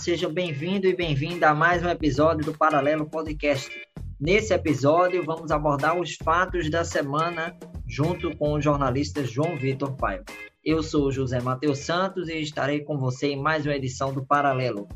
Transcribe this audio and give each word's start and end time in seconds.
seja 0.00 0.28
bem-vindo 0.30 0.86
e 0.86 0.96
bem-vinda 0.96 1.50
a 1.50 1.54
mais 1.54 1.84
um 1.84 1.88
episódio 1.90 2.42
do 2.42 2.56
Paralelo 2.56 3.04
Podcast. 3.04 3.70
Nesse 4.18 4.54
episódio, 4.54 5.22
vamos 5.22 5.50
abordar 5.50 6.00
os 6.00 6.16
fatos 6.24 6.70
da 6.70 6.82
semana 6.82 7.54
junto 7.86 8.34
com 8.38 8.54
o 8.54 8.60
jornalista 8.62 9.22
João 9.22 9.56
Vitor 9.56 9.94
Paiva. 9.96 10.24
Eu 10.64 10.82
sou 10.82 11.12
José 11.12 11.38
Matheus 11.38 11.80
Santos 11.80 12.30
e 12.30 12.40
estarei 12.40 12.80
com 12.80 12.96
você 12.96 13.32
em 13.32 13.42
mais 13.42 13.66
uma 13.66 13.76
edição 13.76 14.10
do 14.10 14.24
Paralelo. 14.24 14.88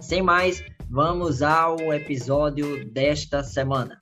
Sem 0.00 0.22
mais, 0.22 0.62
vamos 0.88 1.42
ao 1.42 1.92
episódio 1.92 2.84
desta 2.92 3.42
semana. 3.42 3.98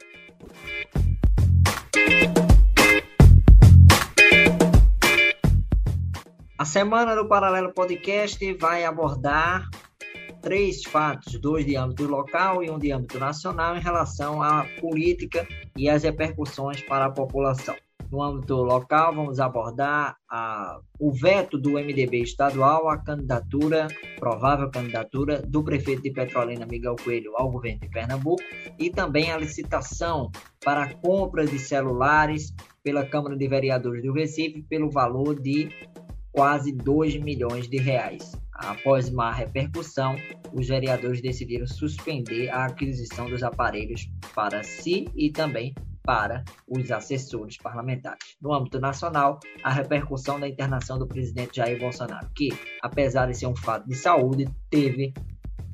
A 6.59 6.65
semana 6.65 7.15
do 7.15 7.29
Paralelo 7.29 7.73
Podcast 7.73 8.53
vai 8.55 8.85
abordar 8.85 9.69
três 10.43 10.83
fatos, 10.85 11.41
dois 11.41 11.65
de 11.65 11.77
âmbito 11.77 12.07
local 12.07 12.65
e 12.65 12.71
um 12.71 12.79
de 12.79 12.91
âmbito 12.91 13.19
nacional, 13.19 13.77
em 13.77 13.81
relação 13.81 14.43
à 14.43 14.67
política 14.81 15.47
e 15.77 15.89
as 15.89 16.03
repercussões 16.03 16.83
para 16.83 17.07
a 17.07 17.11
população. 17.11 17.77
No 18.11 18.23
âmbito 18.23 18.55
local, 18.57 19.15
vamos 19.15 19.41
abordar 19.41 20.17
a, 20.31 20.79
o 20.99 21.13
veto 21.13 21.59
do 21.59 21.73
MDB 21.73 22.23
estadual 22.23 22.89
à 22.89 22.99
candidatura, 22.99 23.89
provável 24.19 24.71
candidatura, 24.71 25.43
do 25.43 25.65
prefeito 25.65 26.03
de 26.03 26.13
Petrolina, 26.13 26.67
Miguel 26.67 26.97
Coelho, 27.03 27.37
ao 27.37 27.51
governo 27.51 27.81
de 27.81 27.89
Pernambuco, 27.89 28.43
e 28.79 28.91
também 28.91 29.31
a 29.33 29.37
licitação 29.37 30.31
para 30.65 30.85
a 30.85 30.95
compra 30.95 31.45
de 31.45 31.59
celulares 31.59 32.55
pela 32.83 33.05
Câmara 33.05 33.37
de 33.37 33.49
Vereadores 33.49 34.03
do 34.03 34.13
Recife 34.13 34.63
pelo 34.63 34.91
valor 34.91 35.41
de 35.41 35.69
quase 36.31 36.71
2 36.71 37.17
milhões 37.17 37.69
de 37.69 37.79
reais. 37.79 38.37
Após 38.53 39.11
má 39.11 39.33
repercussão, 39.33 40.17
os 40.53 40.69
vereadores 40.69 41.21
decidiram 41.21 41.67
suspender 41.67 42.49
a 42.51 42.67
aquisição 42.67 43.29
dos 43.29 43.43
aparelhos 43.43 44.09
para 44.35 44.63
si 44.63 45.07
e 45.15 45.31
também 45.31 45.75
para 46.07 46.45
os 46.69 46.91
assessores 46.93 47.59
parlamentares. 47.59 48.37
No 48.41 48.55
âmbito 48.55 48.79
nacional, 48.79 49.41
a 49.65 49.73
repercussão 49.73 50.39
da 50.39 50.49
internação 50.49 51.01
do 51.01 51.07
presidente 51.07 51.57
Jair 51.57 51.81
Bolsonaro, 51.81 52.31
que, 52.35 52.51
apesar 52.81 53.27
de 53.27 53.37
ser 53.37 53.49
um 53.49 53.57
fato 53.57 53.89
de 53.89 53.97
saúde, 53.97 54.47
teve 54.71 55.13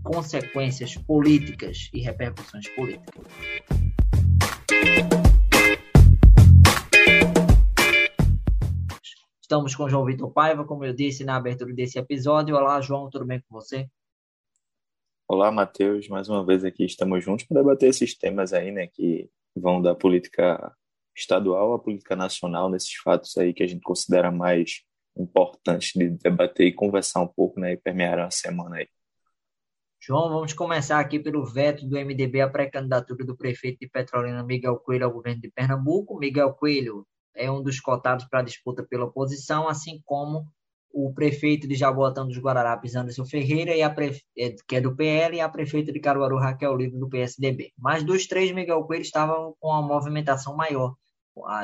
consequências 0.03 0.97
políticas 0.97 1.91
e 1.93 2.01
repercussões 2.01 2.67
políticas. 2.71 3.23
Estamos 9.43 9.77
com 9.77 9.87
João 9.87 10.07
Vitor 10.07 10.33
Paiva, 10.33 10.65
como 10.65 10.83
eu 10.83 10.95
disse 10.95 11.25
na 11.25 11.37
abertura 11.37 11.75
desse 11.75 11.99
episódio. 11.99 12.57
Olá, 12.57 12.81
João, 12.81 13.11
tudo 13.11 13.27
bem 13.27 13.39
com 13.47 13.55
você? 13.55 13.87
Olá, 15.29 15.53
Matheus. 15.53 16.09
Mais 16.09 16.27
uma 16.31 16.45
vez 16.45 16.65
aqui 16.65 16.87
estamos 16.87 17.23
juntos 17.23 17.45
para 17.45 17.61
debater 17.61 17.91
esses 17.91 18.17
temas 18.17 18.55
aí, 18.55 18.73
né, 18.73 18.87
que 18.87 19.29
vão 19.55 19.81
da 19.81 19.95
política 19.95 20.75
estadual 21.17 21.75
à 21.75 21.79
política 21.79 22.17
nacional, 22.17 22.71
nesses 22.71 22.95
fatos 22.95 23.37
aí 23.37 23.53
que 23.53 23.63
a 23.63 23.67
gente 23.67 23.83
considera 23.83 24.31
mais 24.31 24.83
importantes 25.17 25.93
de 25.95 26.09
debater 26.09 26.67
e 26.67 26.73
conversar 26.73 27.21
um 27.21 27.29
pouco, 27.29 27.61
né, 27.61 27.73
e 27.73 27.77
permear 27.77 28.19
a 28.19 28.31
semana 28.31 28.77
aí. 28.77 28.89
João, 30.01 30.31
vamos 30.31 30.53
começar 30.53 30.99
aqui 30.99 31.21
pelo 31.21 31.45
veto 31.45 31.87
do 31.87 31.97
MDB 31.97 32.41
à 32.41 32.49
pré-candidatura 32.49 33.25
do 33.25 33.37
prefeito 33.37 33.79
de 33.79 33.89
Petrolina, 33.89 34.43
Miguel 34.43 34.77
Coelho, 34.79 35.05
ao 35.05 35.13
governo 35.13 35.41
de 35.41 35.51
Pernambuco. 35.51 36.19
Miguel 36.19 36.55
Coelho 36.55 37.07
é 37.37 37.49
um 37.51 37.63
dos 37.63 37.79
cotados 37.79 38.25
para 38.25 38.43
disputa 38.43 38.83
pela 38.83 39.05
oposição, 39.05 39.69
assim 39.69 40.01
como 40.05 40.49
o 40.93 41.13
prefeito 41.13 41.67
de 41.67 41.75
Jaboatão 41.75 42.29
dos 42.29 42.39
Guararapes, 42.39 42.95
Anderson 42.95 43.25
Ferreira, 43.25 43.75
e 43.75 43.83
a 43.83 43.95
é, 44.37 44.55
que 44.69 44.77
é 44.77 44.81
do 44.81 44.95
PL, 44.95 45.37
e 45.37 45.41
a 45.41 45.49
prefeita 45.49 45.93
de 45.93 46.01
Caruaru, 46.01 46.37
Raquel 46.37 46.77
Livre, 46.77 46.99
do 46.99 47.09
PSDB. 47.09 47.73
Mas 47.79 48.05
dos 48.05 48.27
três, 48.27 48.53
Miguel 48.53 48.85
Coelho 48.85 49.03
estava 49.03 49.35
com 49.59 49.69
uma 49.69 49.83
movimentação 49.83 50.55
maior, 50.55 50.95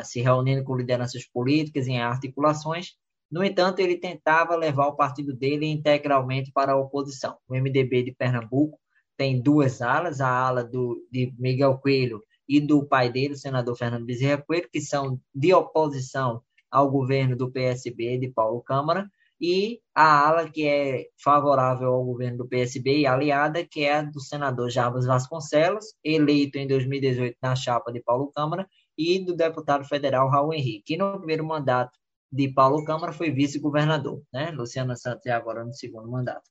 se 0.03 0.21
reunindo 0.21 0.65
com 0.65 0.77
lideranças 0.77 1.27
políticas 1.27 1.87
em 1.87 2.01
articulações. 2.01 2.95
No 3.31 3.45
entanto, 3.45 3.81
ele 3.81 3.99
tentava 3.99 4.57
levar 4.57 4.87
o 4.87 4.97
partido 4.97 5.37
dele 5.37 5.67
integralmente 5.67 6.51
para 6.51 6.73
a 6.73 6.77
oposição. 6.79 7.37
O 7.47 7.55
MDB 7.55 8.05
de 8.05 8.15
Pernambuco 8.15 8.79
tem 9.17 9.43
duas 9.43 9.83
alas, 9.83 10.21
a 10.21 10.29
ala 10.29 10.65
do, 10.65 11.07
de 11.13 11.35
Miguel 11.39 11.77
Coelho 11.79 12.23
e 12.49 12.61
do 12.61 12.87
pai 12.87 13.13
dele, 13.13 13.35
o 13.35 13.39
senador 13.39 13.77
Fernando 13.77 14.07
Bezerra 14.07 14.43
Coelho, 14.43 14.69
que 14.73 14.81
são 14.81 15.21
de 15.35 15.53
oposição 15.53 16.43
ao 16.71 16.91
governo 16.91 17.37
do 17.37 17.51
PSB 17.51 18.19
de 18.19 18.29
Paulo 18.29 18.63
Câmara, 18.63 19.11
e 19.41 19.81
a 19.95 20.27
ala 20.29 20.51
que 20.51 20.67
é 20.67 21.07
favorável 21.23 21.89
ao 21.89 22.05
governo 22.05 22.39
do 22.39 22.49
PSB 22.49 23.01
e 23.01 23.07
aliada, 23.07 23.65
que 23.65 23.83
é 23.85 23.95
a 23.95 24.03
do 24.03 24.21
senador 24.21 24.71
Jarbas 24.71 25.07
Vasconcelos, 25.07 25.95
eleito 26.03 26.59
em 26.59 26.67
2018 26.67 27.37
na 27.41 27.55
chapa 27.55 27.93
de 27.93 28.01
Paulo 28.03 28.33
Câmara, 28.33 28.69
e 28.97 29.25
do 29.25 29.37
deputado 29.37 29.85
federal 29.85 30.29
Raul 30.29 30.53
Henrique, 30.53 30.83
que 30.85 30.97
no 30.97 31.19
primeiro 31.19 31.47
mandato 31.47 31.97
de 32.31 32.49
Paulo 32.49 32.85
Câmara 32.85 33.13
foi 33.13 33.31
vice-governador, 33.31 34.23
né? 34.33 34.51
Luciana 34.51 34.97
Santos 34.97 35.25
é 35.27 35.31
agora 35.31 35.65
no 35.65 35.73
segundo 35.73 36.11
mandato. 36.11 36.51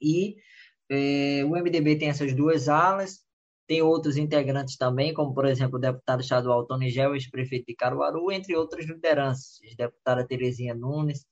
E 0.00 0.36
eh, 0.90 1.42
o 1.44 1.50
MDB 1.50 1.96
tem 1.96 2.08
essas 2.08 2.34
duas 2.34 2.68
alas, 2.68 3.20
tem 3.66 3.82
outros 3.82 4.16
integrantes 4.16 4.76
também, 4.76 5.14
como, 5.14 5.32
por 5.32 5.46
exemplo, 5.46 5.78
o 5.78 5.80
deputado 5.80 6.20
estadual 6.20 6.66
Tony 6.66 6.90
Gel, 6.90 7.14
ex-prefeito 7.14 7.66
de 7.66 7.74
Caruaru, 7.74 8.30
entre 8.32 8.56
outras 8.56 8.84
lideranças, 8.86 9.60
deputada 9.76 10.26
Terezinha 10.26 10.74
Nunes. 10.74 11.24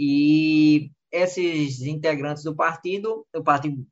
E 0.00 0.92
esses 1.10 1.82
integrantes 1.82 2.44
do 2.44 2.54
partido, 2.54 3.26
o 3.34 3.42
partido 3.42 3.84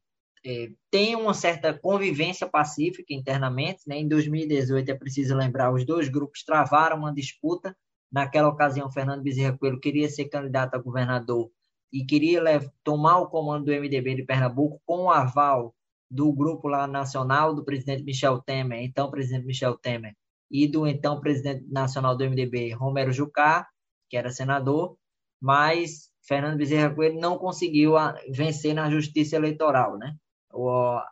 é, 0.45 0.71
tem 0.89 1.17
uma 1.17 1.35
certa 1.35 1.75
convivência 1.75 2.47
pacífica 2.47 3.13
internamente. 3.13 3.83
Né? 3.89 3.99
Em 3.99 4.07
2018, 4.07 4.89
é 4.89 4.95
preciso 4.95 5.35
lembrar, 5.35 5.73
os 5.73 5.85
dois 5.85 6.09
grupos 6.09 6.45
travaram 6.45 6.99
uma 6.99 7.13
disputa. 7.13 7.77
Naquela 8.13 8.49
ocasião, 8.49 8.89
Fernando 8.89 9.23
Bezerra 9.23 9.59
Coelho 9.59 9.81
queria 9.81 10.09
ser 10.09 10.27
candidato 10.27 10.77
a 10.77 10.79
governador 10.79 11.51
e 11.93 12.05
queria 12.05 12.41
tomar 12.85 13.19
o 13.19 13.29
comando 13.29 13.65
do 13.65 13.73
MDB 13.73 14.15
de 14.15 14.23
Pernambuco 14.23 14.81
com 14.87 15.05
o 15.05 15.11
aval 15.11 15.75
do 16.09 16.33
grupo 16.33 16.69
lá 16.69 16.87
nacional 16.87 17.53
do 17.53 17.65
presidente 17.65 18.05
Michel 18.05 18.41
Temer, 18.41 18.81
então 18.85 19.11
presidente 19.11 19.45
Michel 19.45 19.77
Temer, 19.77 20.15
e 20.49 20.69
do 20.69 20.87
então 20.87 21.21
presidente 21.21 21.67
nacional 21.69 22.17
do 22.17 22.25
MDB, 22.25 22.73
Romero 22.73 23.13
Jucá, 23.13 23.67
que 24.09 24.17
era 24.17 24.31
senador, 24.31 24.97
mas 25.41 26.11
Fernando 26.27 26.59
Bezerra 26.59 26.95
Coelho 26.95 27.21
não 27.21 27.39
conseguiu 27.39 27.93
vencer 28.31 28.75
na 28.75 28.91
justiça 28.91 29.37
eleitoral, 29.37 29.97
né? 29.97 30.15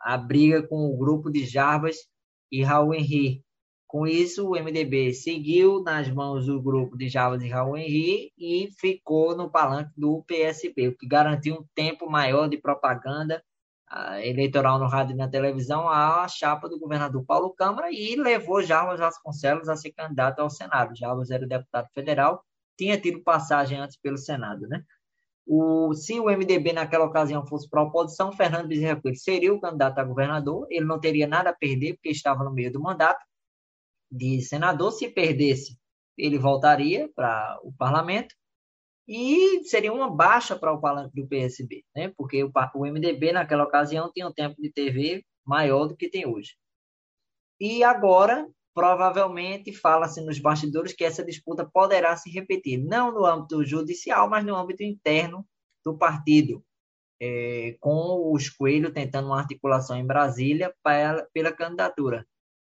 A 0.02 0.16
briga 0.16 0.66
com 0.66 0.88
o 0.88 0.96
grupo 0.96 1.30
de 1.30 1.44
Jarbas 1.44 1.96
e 2.50 2.62
Raul 2.62 2.94
Henrique. 2.94 3.44
Com 3.86 4.08
isso, 4.08 4.48
o 4.48 4.60
MDB 4.60 5.12
seguiu 5.12 5.80
nas 5.82 6.08
mãos 6.08 6.46
do 6.46 6.60
grupo 6.60 6.98
de 6.98 7.08
Jarbas 7.08 7.42
e 7.42 7.48
Raul 7.48 7.76
Henrique 7.76 8.32
e 8.36 8.68
ficou 8.80 9.36
no 9.36 9.48
palanque 9.48 9.92
do 9.96 10.24
PSB, 10.26 10.88
o 10.88 10.96
que 10.96 11.06
garantiu 11.06 11.54
um 11.54 11.64
tempo 11.76 12.10
maior 12.10 12.48
de 12.48 12.56
propaganda 12.56 13.40
eleitoral 14.22 14.80
no 14.80 14.88
rádio 14.88 15.14
e 15.14 15.16
na 15.16 15.28
televisão 15.28 15.88
à 15.88 16.26
chapa 16.26 16.68
do 16.68 16.80
governador 16.80 17.24
Paulo 17.24 17.54
Câmara 17.54 17.92
e 17.92 18.16
levou 18.16 18.60
Jarbas 18.60 18.98
Vasconcelos 18.98 19.68
a 19.68 19.76
ser 19.76 19.92
candidato 19.92 20.40
ao 20.40 20.50
Senado. 20.50 20.96
Jarbas 20.96 21.30
era 21.30 21.46
deputado 21.46 21.86
federal, 21.94 22.42
tinha 22.76 23.00
tido 23.00 23.22
passagem 23.22 23.78
antes 23.78 23.96
pelo 23.96 24.18
Senado, 24.18 24.66
né? 24.68 24.82
O, 25.46 25.92
se 25.94 26.18
o 26.18 26.24
MDB 26.24 26.72
naquela 26.72 27.04
ocasião 27.04 27.46
fosse 27.46 27.68
para 27.68 27.80
a 27.80 27.84
oposição, 27.84 28.32
Fernando 28.32 28.68
Bezerra 28.68 29.00
Coelho 29.00 29.16
seria 29.18 29.52
o 29.52 29.60
candidato 29.60 29.98
a 29.98 30.04
governador, 30.04 30.66
ele 30.70 30.86
não 30.86 30.98
teria 30.98 31.26
nada 31.26 31.50
a 31.50 31.54
perder, 31.54 31.94
porque 31.94 32.08
estava 32.08 32.42
no 32.42 32.52
meio 32.52 32.72
do 32.72 32.80
mandato 32.80 33.22
de 34.10 34.40
senador. 34.40 34.90
Se 34.92 35.08
perdesse, 35.08 35.78
ele 36.16 36.38
voltaria 36.38 37.10
para 37.14 37.58
o 37.62 37.72
parlamento 37.74 38.34
e 39.06 39.62
seria 39.64 39.92
uma 39.92 40.10
baixa 40.10 40.56
para 40.56 40.72
o 40.72 40.80
palanque 40.80 41.14
do 41.14 41.28
PSB, 41.28 41.84
né? 41.94 42.12
porque 42.16 42.42
o, 42.42 42.50
o 42.74 42.86
MDB 42.86 43.32
naquela 43.32 43.64
ocasião 43.64 44.10
tinha 44.12 44.26
um 44.26 44.32
tempo 44.32 44.60
de 44.60 44.72
TV 44.72 45.22
maior 45.44 45.86
do 45.86 45.96
que 45.96 46.08
tem 46.08 46.26
hoje. 46.26 46.56
E 47.60 47.84
agora, 47.84 48.48
provavelmente, 48.74 49.72
fala-se 49.72 50.20
nos 50.20 50.38
bastidores 50.38 50.92
que 50.92 51.04
essa 51.04 51.24
disputa 51.24 51.64
poderá 51.64 52.16
se 52.16 52.28
repetir, 52.30 52.78
não 52.78 53.12
no 53.12 53.24
âmbito 53.24 53.64
judicial, 53.64 54.28
mas 54.28 54.44
no 54.44 54.56
âmbito 54.56 54.82
interno 54.82 55.46
do 55.84 55.96
partido, 55.96 56.64
é, 57.20 57.76
com 57.80 58.32
os 58.32 58.50
Coelho 58.50 58.92
tentando 58.92 59.28
uma 59.28 59.38
articulação 59.38 59.96
em 59.96 60.06
Brasília 60.06 60.74
pra, 60.82 61.26
pela 61.32 61.52
candidatura. 61.52 62.26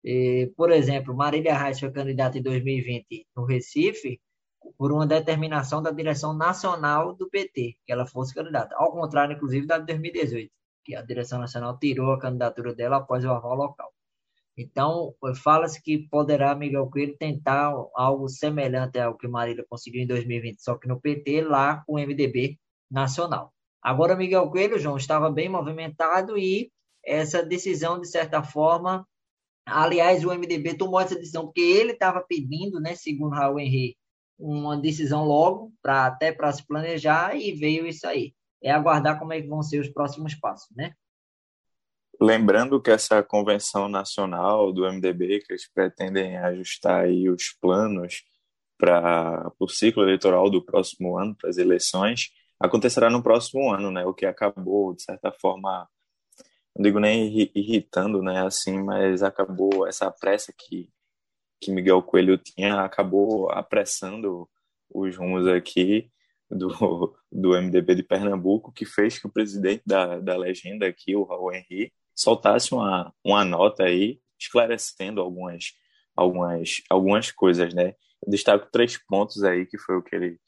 É, 0.05 0.49
por 0.55 0.71
exemplo, 0.71 1.15
Marília 1.15 1.57
Reis 1.57 1.79
foi 1.79 1.91
candidata 1.91 2.37
em 2.37 2.41
2020 2.41 3.27
no 3.35 3.45
Recife, 3.45 4.21
por 4.77 4.91
uma 4.91 5.07
determinação 5.07 5.81
da 5.81 5.91
direção 5.91 6.33
nacional 6.33 7.13
do 7.13 7.29
PT, 7.29 7.77
que 7.85 7.91
ela 7.91 8.05
fosse 8.05 8.33
candidata. 8.33 8.75
Ao 8.77 8.91
contrário, 8.91 9.35
inclusive, 9.35 9.65
da 9.65 9.77
de 9.77 9.85
2018, 9.85 10.51
que 10.85 10.95
a 10.95 11.01
direção 11.01 11.39
nacional 11.39 11.77
tirou 11.77 12.13
a 12.13 12.19
candidatura 12.19 12.73
dela 12.73 12.97
após 12.97 13.23
o 13.25 13.29
aval 13.31 13.55
local. 13.55 13.91
Então, 14.61 15.15
fala-se 15.41 15.81
que 15.81 15.99
poderá 16.09 16.53
Miguel 16.53 16.89
Coelho 16.89 17.15
tentar 17.17 17.73
algo 17.95 18.27
semelhante 18.27 18.99
ao 18.99 19.15
que 19.17 19.25
Marília 19.25 19.65
conseguiu 19.69 20.03
em 20.03 20.07
2020, 20.07 20.61
só 20.61 20.75
que 20.77 20.85
no 20.85 20.99
PT, 20.99 21.43
lá 21.43 21.81
com 21.87 21.93
o 21.93 21.97
MDB 21.97 22.59
nacional. 22.91 23.53
Agora, 23.81 24.17
Miguel 24.17 24.49
Coelho, 24.51 24.77
João, 24.77 24.97
estava 24.97 25.31
bem 25.31 25.47
movimentado 25.47 26.37
e 26.37 26.69
essa 27.05 27.41
decisão, 27.41 28.01
de 28.01 28.07
certa 28.09 28.43
forma, 28.43 29.07
aliás, 29.65 30.25
o 30.25 30.33
MDB 30.33 30.73
tomou 30.73 30.99
essa 30.99 31.15
decisão 31.15 31.45
porque 31.45 31.61
ele 31.61 31.93
estava 31.93 32.19
pedindo, 32.19 32.81
né, 32.81 32.95
segundo 32.95 33.35
Raul 33.35 33.61
Henrique, 33.61 33.95
uma 34.37 34.75
decisão 34.75 35.23
logo, 35.23 35.71
para 35.81 36.05
até 36.05 36.33
para 36.33 36.51
se 36.51 36.67
planejar, 36.67 37.33
e 37.33 37.53
veio 37.53 37.87
isso 37.87 38.05
aí. 38.05 38.33
É 38.61 38.71
aguardar 38.71 39.17
como 39.19 39.31
é 39.31 39.41
que 39.41 39.47
vão 39.47 39.63
ser 39.63 39.79
os 39.79 39.87
próximos 39.87 40.35
passos, 40.35 40.75
né? 40.75 40.93
Lembrando 42.21 42.81
que 42.81 42.91
essa 42.91 43.23
convenção 43.23 43.87
nacional 43.87 44.73
do 44.73 44.85
MDB, 44.85 45.39
que 45.39 45.53
eles 45.53 45.71
pretendem 45.71 46.35
ajustar 46.37 47.05
aí 47.05 47.29
os 47.29 47.55
planos 47.61 48.23
para 48.77 49.49
o 49.57 49.69
ciclo 49.69 50.03
eleitoral 50.03 50.49
do 50.49 50.61
próximo 50.61 51.17
ano, 51.17 51.33
para 51.33 51.49
as 51.49 51.57
eleições, 51.57 52.29
acontecerá 52.59 53.09
no 53.09 53.23
próximo 53.23 53.71
ano, 53.71 53.89
né? 53.89 54.05
O 54.05 54.13
que 54.13 54.25
acabou, 54.25 54.93
de 54.93 55.03
certa 55.03 55.31
forma, 55.31 55.87
não 56.75 56.83
digo 56.83 56.99
nem 56.99 57.49
irritando, 57.55 58.21
né? 58.21 58.45
Assim, 58.45 58.83
mas 58.83 59.23
acabou 59.23 59.87
essa 59.87 60.11
pressa 60.11 60.53
que, 60.57 60.89
que 61.61 61.71
Miguel 61.71 62.03
Coelho 62.03 62.37
tinha, 62.37 62.81
acabou 62.81 63.49
apressando 63.49 64.49
os 64.89 65.15
rumos 65.15 65.47
aqui 65.47 66.11
do, 66.49 67.15
do 67.31 67.51
MDB 67.61 67.95
de 67.95 68.03
Pernambuco, 68.03 68.73
que 68.73 68.85
fez 68.85 69.17
que 69.17 69.27
o 69.27 69.31
presidente 69.31 69.83
da, 69.85 70.19
da 70.19 70.35
legenda 70.35 70.85
aqui, 70.85 71.15
o 71.15 71.23
Raul 71.23 71.53
Henrique, 71.53 71.93
soltasse 72.19 72.73
uma, 72.73 73.13
uma 73.23 73.45
nota 73.45 73.83
aí 73.83 74.19
esclarecendo 74.37 75.21
algumas, 75.21 75.73
algumas, 76.15 76.81
algumas 76.89 77.31
coisas, 77.31 77.73
né? 77.73 77.95
Eu 78.21 78.29
destaco 78.29 78.67
três 78.71 78.97
pontos 78.97 79.43
aí, 79.43 79.65
que 79.65 79.77
foi 79.77 79.95
o 79.95 80.03
que 80.03 80.15
ele 80.15 80.39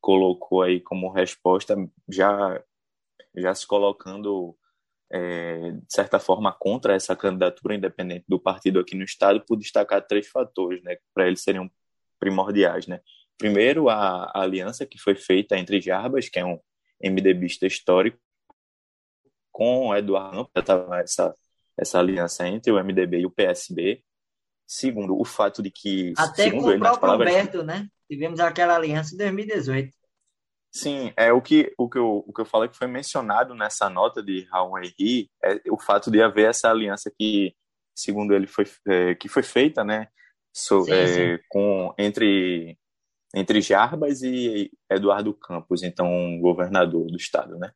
colocou 0.00 0.62
aí 0.62 0.80
como 0.80 1.12
resposta, 1.12 1.76
já, 2.08 2.60
já 3.36 3.54
se 3.54 3.64
colocando, 3.64 4.56
é, 5.12 5.70
de 5.72 5.92
certa 5.92 6.18
forma, 6.18 6.52
contra 6.52 6.94
essa 6.94 7.14
candidatura 7.14 7.76
independente 7.76 8.24
do 8.28 8.40
partido 8.40 8.80
aqui 8.80 8.96
no 8.96 9.04
Estado, 9.04 9.40
por 9.46 9.56
destacar 9.56 10.04
três 10.04 10.26
fatores, 10.26 10.82
né? 10.82 10.96
Para 11.14 11.28
eles 11.28 11.42
seriam 11.42 11.70
primordiais, 12.18 12.88
né? 12.88 13.00
Primeiro, 13.38 13.88
a, 13.88 14.24
a 14.34 14.42
aliança 14.42 14.84
que 14.84 14.98
foi 14.98 15.14
feita 15.14 15.56
entre 15.56 15.80
Jarbas, 15.80 16.28
que 16.28 16.40
é 16.40 16.44
um 16.44 16.58
MDBista 17.02 17.66
histórico, 17.66 18.18
com 19.50 19.94
Eduardo 19.94 20.36
Campos, 20.36 20.52
estava 20.56 21.00
essa, 21.00 21.34
essa 21.76 21.98
aliança 21.98 22.46
entre 22.46 22.72
o 22.72 22.82
MDB 22.82 23.20
e 23.20 23.26
o 23.26 23.30
PSB. 23.30 24.02
Segundo, 24.66 25.18
o 25.18 25.24
fato 25.24 25.62
de 25.62 25.70
que. 25.70 26.12
Até 26.16 26.44
segundo 26.44 26.62
com 26.62 26.70
ele, 26.70 26.76
o 26.76 26.80
próprio 26.80 27.00
palavras... 27.00 27.28
Alberto, 27.28 27.62
né? 27.62 27.88
Tivemos 28.08 28.40
aquela 28.40 28.76
aliança 28.76 29.14
em 29.14 29.18
2018. 29.18 29.90
Sim, 30.72 31.12
é 31.16 31.32
o 31.32 31.42
que, 31.42 31.72
o 31.76 31.88
que, 31.88 31.98
eu, 31.98 32.24
o 32.26 32.32
que 32.32 32.40
eu 32.40 32.44
falei 32.44 32.68
que 32.68 32.76
foi 32.76 32.86
mencionado 32.86 33.54
nessa 33.54 33.90
nota 33.90 34.22
de 34.22 34.46
Raul 34.52 34.78
Henry, 34.78 35.28
é 35.42 35.60
o 35.68 35.78
fato 35.78 36.10
de 36.10 36.22
haver 36.22 36.48
essa 36.48 36.70
aliança 36.70 37.10
que, 37.18 37.52
segundo 37.92 38.32
ele, 38.32 38.46
foi, 38.46 38.64
é, 38.86 39.16
que 39.16 39.28
foi 39.28 39.42
feita, 39.42 39.82
né? 39.82 40.06
So, 40.52 40.84
sim, 40.84 40.92
é, 40.92 41.36
sim. 41.36 41.42
Com, 41.48 41.92
entre, 41.98 42.78
entre 43.34 43.60
Jarbas 43.60 44.22
e 44.22 44.70
Eduardo 44.88 45.34
Campos, 45.34 45.82
então 45.82 46.38
governador 46.40 47.06
do 47.06 47.16
estado, 47.16 47.58
né? 47.58 47.72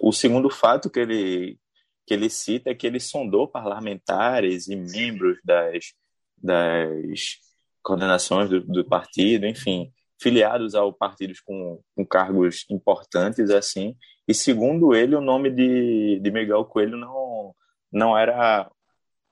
O 0.00 0.12
segundo 0.12 0.50
fato 0.50 0.90
que 0.90 1.00
ele, 1.00 1.58
que 2.06 2.14
ele 2.14 2.28
cita 2.28 2.70
é 2.70 2.74
que 2.74 2.86
ele 2.86 3.00
sondou 3.00 3.48
parlamentares 3.48 4.68
e 4.68 4.76
membros 4.76 5.38
das, 5.44 5.92
das 6.36 7.38
coordenações 7.82 8.50
do, 8.50 8.60
do 8.60 8.84
partido, 8.84 9.46
enfim, 9.46 9.92
filiados 10.20 10.74
ao 10.74 10.92
partidos 10.92 11.40
com, 11.40 11.80
com, 11.94 12.04
cargos 12.04 12.64
importantes 12.70 13.50
assim. 13.50 13.96
E 14.26 14.34
segundo 14.34 14.94
ele, 14.94 15.14
o 15.14 15.20
nome 15.20 15.50
de, 15.50 16.18
de 16.20 16.30
Miguel 16.30 16.64
Coelho 16.64 16.96
não, 16.96 17.54
não 17.92 18.18
era 18.18 18.70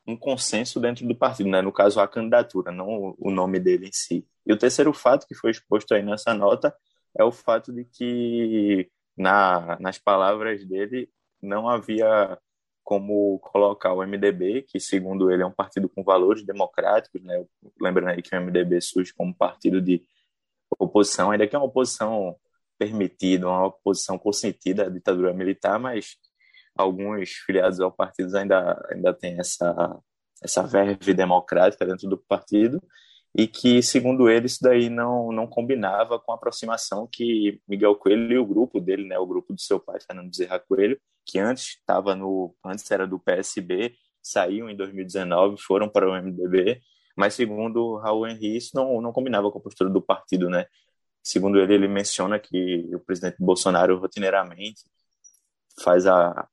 um 0.06 0.16
consenso 0.16 0.78
dentro 0.78 1.06
do 1.06 1.14
partido, 1.14 1.48
né? 1.48 1.62
no 1.62 1.72
caso 1.72 1.98
a 2.00 2.06
candidatura, 2.06 2.70
não 2.70 3.14
o 3.18 3.30
nome 3.30 3.58
dele 3.58 3.88
em 3.88 3.92
si. 3.92 4.26
E 4.46 4.52
o 4.52 4.58
terceiro 4.58 4.92
fato 4.92 5.26
que 5.26 5.34
foi 5.34 5.50
exposto 5.50 5.94
aí 5.94 6.02
nessa 6.02 6.34
nota 6.34 6.74
é 7.18 7.24
o 7.24 7.32
fato 7.32 7.72
de 7.72 7.84
que 7.84 8.90
na, 9.16 9.78
nas 9.80 9.98
palavras 9.98 10.64
dele, 10.64 11.08
não 11.40 11.68
havia 11.68 12.38
como 12.82 13.38
colocar 13.38 13.92
o 13.94 14.02
MDB, 14.02 14.62
que 14.62 14.78
segundo 14.78 15.30
ele 15.30 15.42
é 15.42 15.46
um 15.46 15.52
partido 15.52 15.88
com 15.88 16.04
valores 16.04 16.44
democráticos, 16.44 17.22
né? 17.22 17.44
Lembrando 17.80 18.10
aí 18.10 18.22
que 18.22 18.36
o 18.36 18.40
MDB 18.40 18.80
surge 18.80 19.12
como 19.14 19.34
partido 19.34 19.80
de 19.80 20.02
oposição, 20.78 21.30
ainda 21.30 21.46
que 21.46 21.56
é 21.56 21.58
uma 21.58 21.66
oposição 21.66 22.36
permitida, 22.78 23.48
uma 23.48 23.66
oposição 23.68 24.18
consentida 24.18 24.86
à 24.86 24.90
ditadura 24.90 25.32
militar, 25.32 25.78
mas 25.78 26.16
alguns 26.76 27.30
filiados 27.30 27.80
ao 27.80 27.92
partido 27.92 28.36
ainda 28.36 28.86
ainda 28.90 29.14
têm 29.14 29.38
essa 29.38 29.98
essa 30.42 30.62
verve 30.62 31.14
democrática 31.14 31.86
dentro 31.86 32.08
do 32.08 32.18
partido 32.18 32.82
e 33.34 33.48
que, 33.48 33.82
segundo 33.82 34.28
ele, 34.28 34.46
isso 34.46 34.60
daí 34.62 34.88
não, 34.88 35.32
não 35.32 35.46
combinava 35.46 36.20
com 36.20 36.32
a 36.32 36.36
aproximação 36.36 37.06
que 37.10 37.60
Miguel 37.66 37.96
Coelho 37.96 38.32
e 38.32 38.38
o 38.38 38.46
grupo 38.46 38.80
dele, 38.80 39.06
né, 39.08 39.18
o 39.18 39.26
grupo 39.26 39.52
do 39.52 39.60
seu 39.60 39.80
pai, 39.80 40.00
Fernando 40.00 40.28
Bezerra 40.30 40.60
Coelho, 40.60 41.00
que 41.26 41.38
antes 41.38 41.76
estava 41.78 42.14
no, 42.14 42.54
antes 42.64 42.88
era 42.90 43.06
do 43.06 43.18
PSB, 43.18 43.96
saíram 44.22 44.70
em 44.70 44.76
2019, 44.76 45.60
foram 45.60 45.88
para 45.88 46.08
o 46.08 46.14
MDB, 46.14 46.80
mas 47.16 47.34
segundo 47.34 47.96
Raul 47.96 48.26
Henrique, 48.28 48.56
isso 48.56 48.70
não, 48.74 49.00
não 49.00 49.12
combinava 49.12 49.50
com 49.50 49.58
a 49.58 49.62
postura 49.62 49.90
do 49.90 50.00
partido, 50.00 50.48
né? 50.48 50.66
Segundo 51.22 51.58
ele, 51.58 51.74
ele 51.74 51.88
menciona 51.88 52.38
que 52.38 52.90
o 52.94 53.00
presidente 53.00 53.36
Bolsonaro 53.40 53.98
rotineiramente 53.98 54.84
faz 55.82 56.06
a, 56.06 56.48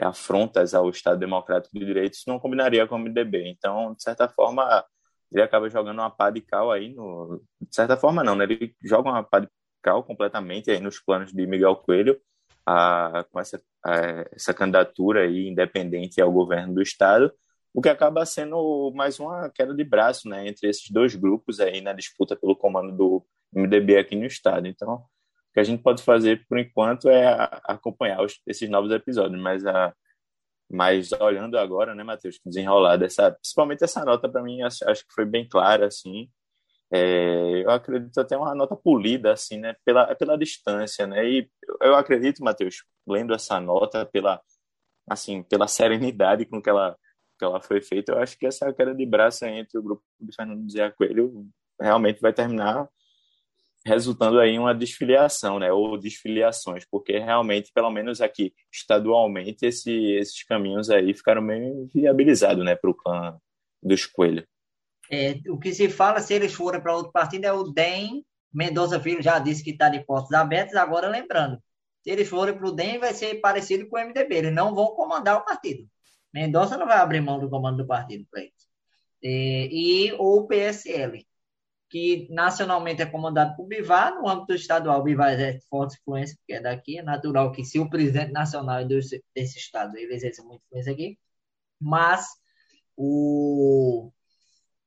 afrontas 0.00 0.74
ao 0.74 0.88
Estado 0.90 1.18
Democrático 1.18 1.78
de 1.78 1.84
Direitos, 1.84 2.24
não 2.26 2.40
combinaria 2.40 2.86
com 2.86 2.96
o 2.96 2.98
MDB. 2.98 3.48
Então, 3.48 3.94
de 3.94 4.02
certa 4.02 4.28
forma, 4.28 4.84
ele 5.34 5.42
acaba 5.42 5.68
jogando 5.68 5.98
uma 5.98 6.10
pá 6.10 6.30
de 6.30 6.40
cal 6.40 6.70
aí, 6.70 6.94
no, 6.94 7.42
de 7.60 7.74
certa 7.74 7.96
forma 7.96 8.22
não, 8.22 8.36
né? 8.36 8.44
Ele 8.44 8.74
joga 8.82 9.10
uma 9.10 9.22
pá 9.22 9.40
de 9.40 9.48
cal 9.82 10.02
completamente 10.04 10.70
aí 10.70 10.78
nos 10.78 11.00
planos 11.00 11.32
de 11.32 11.46
Miguel 11.46 11.74
Coelho, 11.76 12.18
a, 12.64 13.26
com 13.30 13.40
essa, 13.40 13.60
a, 13.84 13.94
essa 14.32 14.54
candidatura 14.54 15.22
aí 15.22 15.48
independente 15.48 16.20
ao 16.20 16.32
governo 16.32 16.74
do 16.74 16.80
Estado, 16.80 17.32
o 17.74 17.82
que 17.82 17.88
acaba 17.88 18.24
sendo 18.24 18.92
mais 18.94 19.18
uma 19.18 19.50
queda 19.50 19.74
de 19.74 19.82
braço, 19.82 20.28
né, 20.28 20.46
entre 20.46 20.68
esses 20.68 20.88
dois 20.88 21.16
grupos 21.16 21.58
aí 21.58 21.80
na 21.80 21.92
disputa 21.92 22.36
pelo 22.36 22.54
comando 22.54 22.96
do 22.96 23.26
MDB 23.52 23.98
aqui 23.98 24.14
no 24.14 24.24
Estado. 24.24 24.68
Então, 24.68 24.94
o 24.94 25.02
que 25.52 25.58
a 25.58 25.64
gente 25.64 25.82
pode 25.82 26.00
fazer 26.00 26.46
por 26.48 26.58
enquanto 26.58 27.08
é 27.08 27.26
acompanhar 27.64 28.22
os, 28.22 28.40
esses 28.46 28.70
novos 28.70 28.92
episódios, 28.92 29.40
mas 29.42 29.66
a, 29.66 29.92
mas 30.70 31.12
olhando 31.12 31.58
agora, 31.58 31.94
né, 31.94 32.02
Matheus, 32.02 32.38
desenrolar 32.44 32.96
dessa, 32.96 33.32
principalmente 33.32 33.84
essa 33.84 34.04
nota 34.04 34.28
para 34.28 34.42
mim, 34.42 34.62
acho, 34.62 34.88
acho, 34.88 35.06
que 35.06 35.14
foi 35.14 35.24
bem 35.24 35.48
clara, 35.48 35.86
assim. 35.86 36.28
É, 36.92 37.64
eu 37.64 37.70
acredito 37.70 38.18
até 38.20 38.36
uma 38.36 38.54
nota 38.54 38.76
polida, 38.76 39.32
assim, 39.32 39.58
né, 39.58 39.74
pela, 39.84 40.14
pela 40.14 40.38
distância, 40.38 41.06
né, 41.06 41.24
e 41.26 41.50
eu 41.82 41.94
acredito, 41.94 42.42
Matheus, 42.42 42.84
lendo 43.06 43.34
essa 43.34 43.60
nota, 43.60 44.06
pela, 44.06 44.40
assim, 45.08 45.42
pela 45.42 45.68
serenidade 45.68 46.46
com 46.46 46.62
que 46.62 46.70
ela, 46.70 46.96
que 47.38 47.44
ela 47.44 47.60
foi 47.60 47.80
feita, 47.80 48.12
eu 48.12 48.18
acho 48.18 48.38
que 48.38 48.46
essa 48.46 48.72
queda 48.72 48.94
de 48.94 49.06
braço 49.06 49.44
entre 49.46 49.78
o 49.78 49.82
grupo 49.82 50.02
de 50.20 50.34
Fernando 50.34 50.70
Zé 50.70 50.90
Coelho 50.90 51.46
realmente 51.80 52.20
vai 52.20 52.32
terminar 52.32 52.88
resultando 53.86 54.40
aí 54.40 54.58
uma 54.58 54.74
desfiliação, 54.74 55.58
né, 55.58 55.70
ou 55.70 55.98
desfiliações, 55.98 56.84
porque 56.90 57.18
realmente, 57.18 57.70
pelo 57.72 57.90
menos 57.90 58.20
aqui 58.20 58.54
estadualmente, 58.72 59.66
esse, 59.66 59.92
esses 60.12 60.42
caminhos 60.42 60.88
aí 60.88 61.12
ficaram 61.14 61.42
meio 61.42 61.86
viabilizados, 61.94 62.64
né, 62.64 62.74
para 62.74 62.90
o 62.90 62.94
clã 62.94 63.38
dos 63.82 64.06
Coelho. 64.06 64.46
É, 65.10 65.38
o 65.48 65.58
que 65.58 65.74
se 65.74 65.88
fala, 65.90 66.20
se 66.20 66.32
eles 66.32 66.54
forem 66.54 66.80
para 66.80 66.96
outro 66.96 67.12
partido, 67.12 67.44
é 67.44 67.52
o 67.52 67.64
DEM, 67.64 68.24
Mendonça 68.52 68.98
Filho 68.98 69.22
já 69.22 69.38
disse 69.38 69.62
que 69.62 69.70
está 69.70 69.90
de 69.90 70.02
portas 70.04 70.32
abertas, 70.32 70.76
agora 70.76 71.08
lembrando, 71.08 71.58
se 72.02 72.10
eles 72.10 72.28
forem 72.28 72.56
para 72.56 72.66
o 72.66 72.72
DEM, 72.72 72.98
vai 72.98 73.12
ser 73.12 73.34
parecido 73.40 73.86
com 73.88 73.96
o 73.96 74.00
MDB, 74.00 74.34
eles 74.34 74.54
não 74.54 74.74
vão 74.74 74.94
comandar 74.94 75.36
o 75.36 75.44
partido. 75.44 75.86
Mendonça 76.32 76.76
não 76.78 76.86
vai 76.86 76.96
abrir 76.96 77.20
mão 77.20 77.38
do 77.38 77.50
comando 77.50 77.78
do 77.78 77.86
partido 77.86 78.26
para 78.30 78.40
eles. 78.40 78.68
É, 79.22 79.68
e 79.70 80.12
ou 80.14 80.40
o 80.40 80.46
PSL 80.46 81.26
que 81.94 82.26
nacionalmente 82.28 83.02
é 83.02 83.06
comandado 83.06 83.54
por 83.54 83.68
Bivar, 83.68 84.16
no 84.16 84.28
âmbito 84.28 84.52
estadual, 84.52 85.00
Bivar 85.00 85.32
exerce 85.32 85.64
forte 85.68 85.96
influência, 86.00 86.36
porque 86.38 86.54
é 86.54 86.60
daqui, 86.60 86.98
é 86.98 87.02
natural 87.04 87.52
que 87.52 87.64
se 87.64 87.78
o 87.78 87.88
presidente 87.88 88.32
nacional 88.32 88.80
é 88.80 88.84
desse, 88.84 89.22
desse 89.32 89.58
estado, 89.58 89.96
ele 89.96 90.12
exerce 90.12 90.42
muita 90.42 90.64
influência 90.66 90.92
aqui, 90.92 91.16
mas 91.80 92.26
o, 92.96 94.10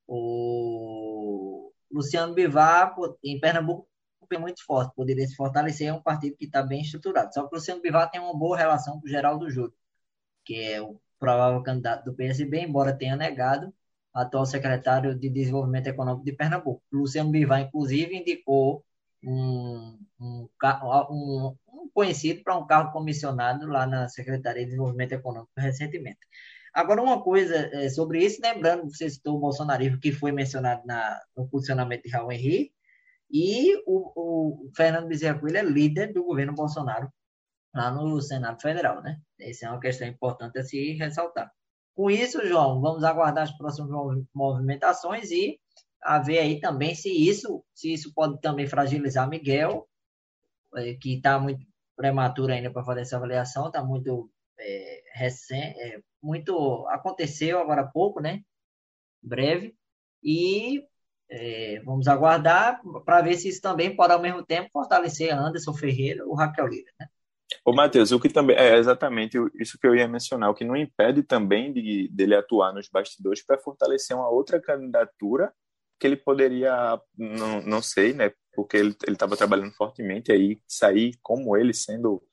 o, 0.05 1.71
Luciano 1.89 2.33
Bivar, 2.33 2.93
em 3.23 3.39
Pernambuco, 3.39 3.87
é 4.29 4.37
muito 4.37 4.61
forte, 4.65 4.93
poderia 4.93 5.25
se 5.25 5.35
fortalecer, 5.37 5.87
é 5.87 5.93
um 5.93 6.01
partido 6.01 6.35
que 6.35 6.43
está 6.43 6.61
bem 6.61 6.81
estruturado. 6.81 7.33
Só 7.33 7.47
que 7.47 7.55
o 7.55 7.57
Luciano 7.57 7.81
Bivar 7.81 8.11
tem 8.11 8.19
uma 8.19 8.37
boa 8.37 8.57
relação 8.57 8.99
com 8.99 9.05
o 9.05 9.09
Geraldo 9.09 9.49
Júlio, 9.49 9.73
que 10.43 10.61
é 10.61 10.81
o 10.81 10.99
provável 11.17 11.63
candidato 11.63 12.03
do 12.03 12.13
PSB, 12.13 12.59
embora 12.59 12.91
tenha 12.91 13.15
negado, 13.15 13.73
atual 14.17 14.45
secretário 14.45 15.17
de 15.17 15.29
Desenvolvimento 15.29 15.87
Econômico 15.87 16.25
de 16.25 16.33
Pernambuco. 16.33 16.81
Luciano 16.91 17.29
Bivar, 17.29 17.61
inclusive, 17.61 18.15
indicou 18.15 18.83
um, 19.23 19.97
um, 20.19 20.47
um, 20.61 21.55
um 21.67 21.89
conhecido 21.93 22.43
para 22.43 22.57
um 22.57 22.65
cargo 22.65 22.91
comissionado 22.91 23.67
lá 23.67 23.85
na 23.85 24.09
Secretaria 24.09 24.63
de 24.63 24.71
Desenvolvimento 24.71 25.13
Econômico 25.13 25.51
recentemente. 25.57 26.19
Agora, 26.73 27.01
uma 27.01 27.23
coisa 27.23 27.55
é, 27.55 27.89
sobre 27.89 28.23
isso, 28.23 28.39
lembrando, 28.41 28.89
você 28.89 29.09
citou 29.09 29.37
o 29.37 29.39
bolsonarismo 29.39 29.99
que 29.99 30.11
foi 30.11 30.31
mencionado 30.31 30.81
na, 30.85 31.19
no 31.35 31.47
posicionamento 31.47 32.03
de 32.03 32.09
Raul 32.11 32.31
Henrique, 32.31 32.71
e 33.29 33.75
o, 33.85 34.67
o 34.67 34.71
Fernando 34.75 35.07
Bezerra 35.07 35.39
Coelho 35.39 35.57
é 35.57 35.63
líder 35.63 36.13
do 36.13 36.23
governo 36.23 36.53
Bolsonaro 36.53 37.11
lá 37.73 37.91
no 37.91 38.21
Senado 38.21 38.61
Federal, 38.61 39.01
né? 39.01 39.19
Essa 39.39 39.65
é 39.65 39.69
uma 39.69 39.79
questão 39.79 40.07
importante 40.07 40.57
a 40.57 40.63
se 40.63 40.93
ressaltar. 40.93 41.51
Com 41.97 42.11
isso, 42.11 42.45
João, 42.45 42.79
vamos 42.79 43.03
aguardar 43.03 43.45
as 43.45 43.57
próximas 43.57 43.89
movimentações 44.31 45.31
e 45.31 45.59
a 45.99 46.19
ver 46.19 46.37
aí 46.37 46.59
também 46.59 46.93
se 46.93 47.09
isso, 47.09 47.65
se 47.73 47.91
isso 47.91 48.13
pode 48.13 48.39
também 48.39 48.67
fragilizar 48.67 49.27
Miguel, 49.27 49.89
é, 50.75 50.93
que 50.93 51.15
está 51.15 51.39
muito 51.39 51.65
prematuro 51.95 52.53
ainda 52.53 52.71
para 52.71 52.83
fazer 52.83 53.01
essa 53.01 53.17
avaliação, 53.17 53.65
está 53.65 53.83
muito 53.83 54.29
é, 54.59 55.03
recente, 55.15 55.79
é, 55.79 55.99
muito 56.21 56.85
aconteceu 56.89 57.59
agora 57.59 57.81
há 57.81 57.87
pouco, 57.87 58.21
né? 58.21 58.43
Breve. 59.19 59.75
E 60.21 60.85
é, 61.31 61.81
vamos 61.83 62.07
aguardar 62.07 62.79
para 63.05 63.23
ver 63.23 63.37
se 63.37 63.49
isso 63.49 63.59
também 63.59 63.95
pode, 63.95 64.13
ao 64.13 64.21
mesmo 64.21 64.45
tempo, 64.45 64.69
fortalecer 64.71 65.33
Anderson 65.35 65.73
Ferreira 65.73 66.27
ou 66.27 66.35
Raquel 66.35 66.67
Lira, 66.67 66.91
né? 66.99 67.07
Ô, 67.67 67.73
Matheus, 67.73 68.13
o 68.13 68.19
que 68.19 68.29
também 68.29 68.55
é 68.55 68.77
exatamente 68.77 69.37
isso 69.59 69.77
que 69.77 69.85
eu 69.85 69.93
ia 69.93 70.07
mencionar, 70.07 70.49
o 70.49 70.53
que 70.53 70.63
não 70.63 70.73
impede 70.73 71.21
também 71.21 71.73
de 71.73 72.07
dele 72.07 72.33
atuar 72.33 72.71
nos 72.73 72.87
bastidores 72.87 73.45
para 73.45 73.57
fortalecer 73.57 74.15
uma 74.15 74.29
outra 74.29 74.57
candidatura 74.57 75.53
que 75.99 76.07
ele 76.07 76.15
poderia, 76.15 76.97
não, 77.17 77.61
não 77.63 77.81
sei, 77.81 78.13
né, 78.13 78.31
porque 78.55 78.77
ele 78.77 78.95
estava 79.09 79.35
trabalhando 79.35 79.73
fortemente 79.73 80.31
aí 80.31 80.61
sair 80.65 81.15
como 81.21 81.57
ele 81.57 81.73
sendo 81.73 82.23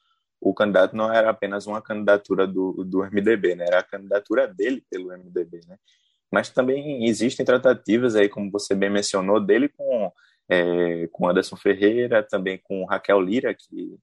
o 0.41 0.55
candidato 0.55 0.95
não 0.95 1.13
era 1.13 1.31
apenas 1.31 1.67
uma 1.67 1.83
candidatura 1.83 2.47
do, 2.47 2.85
do 2.85 3.03
MDB, 3.03 3.57
né, 3.57 3.65
era 3.67 3.81
a 3.81 3.83
candidatura 3.83 4.47
dele 4.47 4.85
pelo 4.89 5.09
MDB, 5.09 5.63
né, 5.67 5.77
mas 6.31 6.49
também 6.49 7.07
existem 7.07 7.45
tratativas 7.45 8.15
aí, 8.15 8.29
como 8.29 8.53
você 8.53 8.73
bem 8.73 8.89
mencionou, 8.89 9.41
dele 9.41 9.69
com 9.69 10.13
é, 10.49 11.09
com 11.09 11.29
Anderson 11.29 11.57
Ferreira, 11.57 12.23
também 12.23 12.57
com 12.63 12.85
Raquel 12.85 13.21
Lira, 13.21 13.53
que 13.53 13.99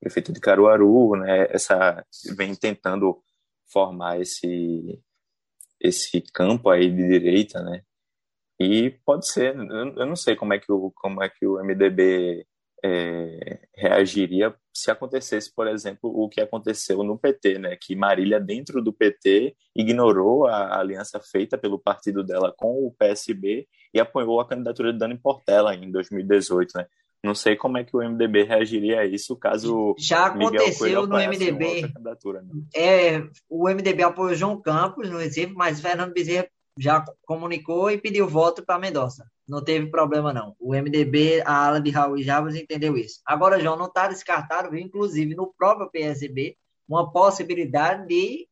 prefeito 0.00 0.32
de 0.32 0.40
Caruaru, 0.40 1.16
né, 1.16 1.46
essa 1.50 2.04
vem 2.36 2.54
tentando 2.54 3.22
formar 3.70 4.20
esse 4.20 5.02
esse 5.80 6.20
campo 6.32 6.70
aí 6.70 6.90
de 6.90 7.06
direita, 7.08 7.62
né? 7.62 7.82
E 8.58 8.90
pode 9.04 9.28
ser, 9.28 9.54
eu 9.56 10.06
não 10.06 10.16
sei 10.16 10.34
como 10.36 10.54
é 10.54 10.58
que 10.58 10.72
o 10.72 10.90
como 10.92 11.22
é 11.22 11.28
que 11.28 11.46
o 11.46 11.62
MDB 11.62 12.46
é, 12.84 13.60
reagiria 13.74 14.54
se 14.72 14.90
acontecesse, 14.90 15.52
por 15.54 15.66
exemplo, 15.66 16.10
o 16.10 16.28
que 16.28 16.40
aconteceu 16.40 17.02
no 17.02 17.18
PT, 17.18 17.58
né? 17.58 17.76
Que 17.76 17.96
Marília, 17.96 18.38
dentro 18.40 18.82
do 18.82 18.92
PT, 18.92 19.56
ignorou 19.74 20.46
a 20.46 20.78
aliança 20.78 21.20
feita 21.20 21.58
pelo 21.58 21.78
partido 21.78 22.22
dela 22.22 22.52
com 22.56 22.86
o 22.86 22.92
PSB 22.92 23.66
e 23.92 24.00
apoiou 24.00 24.40
a 24.40 24.48
candidatura 24.48 24.92
de 24.92 24.98
Dani 24.98 25.18
Portela 25.18 25.74
em 25.74 25.90
2018, 25.90 26.78
né? 26.78 26.86
Não 27.26 27.34
sei 27.34 27.56
como 27.56 27.76
é 27.76 27.82
que 27.82 27.96
o 27.96 27.98
MDB 27.98 28.44
reagiria 28.44 29.00
a 29.00 29.04
isso 29.04 29.34
caso 29.34 29.96
já 29.98 30.26
aconteceu 30.26 31.08
no 31.08 31.16
MDB. 31.16 31.82
Né? 31.82 32.62
É, 32.72 33.28
o 33.48 33.68
MDB 33.68 34.04
apoiou 34.04 34.34
João 34.36 34.62
Campos 34.62 35.10
no 35.10 35.18
Recife, 35.18 35.52
mas 35.52 35.80
Fernando 35.80 36.14
Bezerra 36.14 36.48
já 36.78 37.04
comunicou 37.22 37.90
e 37.90 37.98
pediu 37.98 38.28
voto 38.28 38.64
para 38.64 38.78
Mendonça. 38.78 39.28
Não 39.48 39.64
teve 39.64 39.90
problema 39.90 40.32
não. 40.32 40.54
O 40.60 40.72
MDB, 40.72 41.42
a 41.44 41.66
ala 41.66 41.80
de 41.80 41.90
Raul 41.90 42.22
Jabas 42.22 42.54
entendeu 42.54 42.96
isso. 42.96 43.20
Agora, 43.26 43.58
João, 43.58 43.76
não 43.76 43.86
está 43.86 44.06
descartado, 44.06 44.70
viu? 44.70 44.78
inclusive 44.78 45.34
no 45.34 45.52
próprio 45.58 45.90
PSB, 45.90 46.56
uma 46.88 47.10
possibilidade 47.10 48.06
de 48.06 48.48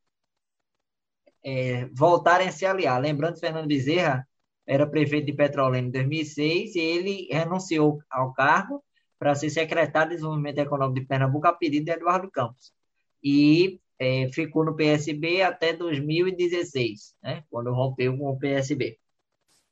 é, 1.44 1.86
voltarem 1.92 2.48
a 2.48 2.52
se 2.52 2.66
aliar. 2.66 3.00
Lembrando 3.00 3.34
que 3.34 3.40
Fernando 3.40 3.68
Bezerra 3.68 4.26
era 4.66 4.86
prefeito 4.86 5.26
de 5.26 5.32
Petrolina 5.32 5.86
em 5.86 5.90
2006 5.90 6.74
e 6.74 6.80
ele 6.80 7.28
renunciou 7.30 8.00
ao 8.10 8.32
cargo 8.32 8.82
para 9.18 9.34
ser 9.34 9.50
secretário 9.50 10.10
de 10.10 10.16
Desenvolvimento 10.16 10.58
Econômico 10.58 11.00
de 11.00 11.06
Pernambuco 11.06 11.46
a 11.46 11.52
pedido 11.52 11.86
de 11.86 11.92
Eduardo 11.92 12.30
Campos. 12.30 12.72
E 13.22 13.80
é, 13.98 14.28
ficou 14.32 14.64
no 14.64 14.76
PSB 14.76 15.42
até 15.42 15.72
2016, 15.72 17.14
né, 17.22 17.44
quando 17.50 17.72
rompeu 17.72 18.16
com 18.16 18.30
o 18.30 18.38
PSB. 18.38 18.98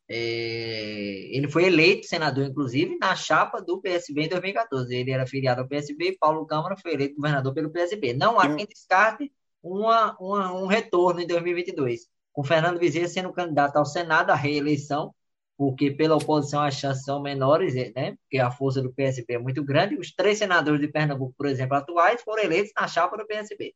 É, 0.08 1.36
ele 1.36 1.48
foi 1.48 1.64
eleito 1.64 2.06
senador, 2.06 2.44
inclusive, 2.44 2.98
na 2.98 3.16
chapa 3.16 3.62
do 3.62 3.80
PSB 3.80 4.24
em 4.24 4.28
2014. 4.28 4.94
Ele 4.94 5.10
era 5.10 5.26
filiado 5.26 5.62
ao 5.62 5.68
PSB 5.68 6.08
e 6.10 6.18
Paulo 6.18 6.46
Câmara 6.46 6.76
foi 6.76 6.92
eleito 6.92 7.16
governador 7.16 7.54
pelo 7.54 7.70
PSB. 7.70 8.12
Não 8.12 8.38
há 8.38 8.54
quem 8.54 8.66
descarte 8.66 9.32
uma, 9.62 10.16
uma, 10.20 10.52
um 10.52 10.66
retorno 10.66 11.20
em 11.20 11.26
2022 11.26 12.11
com 12.32 12.42
Fernando 12.42 12.78
Bezerra 12.78 13.08
sendo 13.08 13.32
candidato 13.32 13.76
ao 13.76 13.84
Senado 13.84 14.30
à 14.30 14.34
reeleição, 14.34 15.14
porque 15.56 15.90
pela 15.90 16.16
oposição 16.16 16.62
as 16.62 16.74
chances 16.74 17.04
são 17.04 17.20
menores, 17.20 17.74
né? 17.94 18.16
Porque 18.22 18.38
a 18.38 18.50
força 18.50 18.82
do 18.82 18.92
PSB 18.92 19.34
é 19.34 19.38
muito 19.38 19.62
grande. 19.62 19.96
Os 19.96 20.12
três 20.12 20.38
senadores 20.38 20.80
de 20.80 20.88
Pernambuco, 20.88 21.34
por 21.36 21.46
exemplo, 21.46 21.76
atuais, 21.76 22.22
foram 22.22 22.42
eleitos 22.42 22.72
na 22.76 22.88
chapa 22.88 23.16
do 23.16 23.26
PSB. 23.26 23.74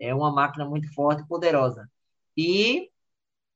É 0.00 0.14
uma 0.14 0.32
máquina 0.32 0.64
muito 0.64 0.92
forte 0.94 1.22
e 1.22 1.26
poderosa. 1.26 1.90
E 2.36 2.90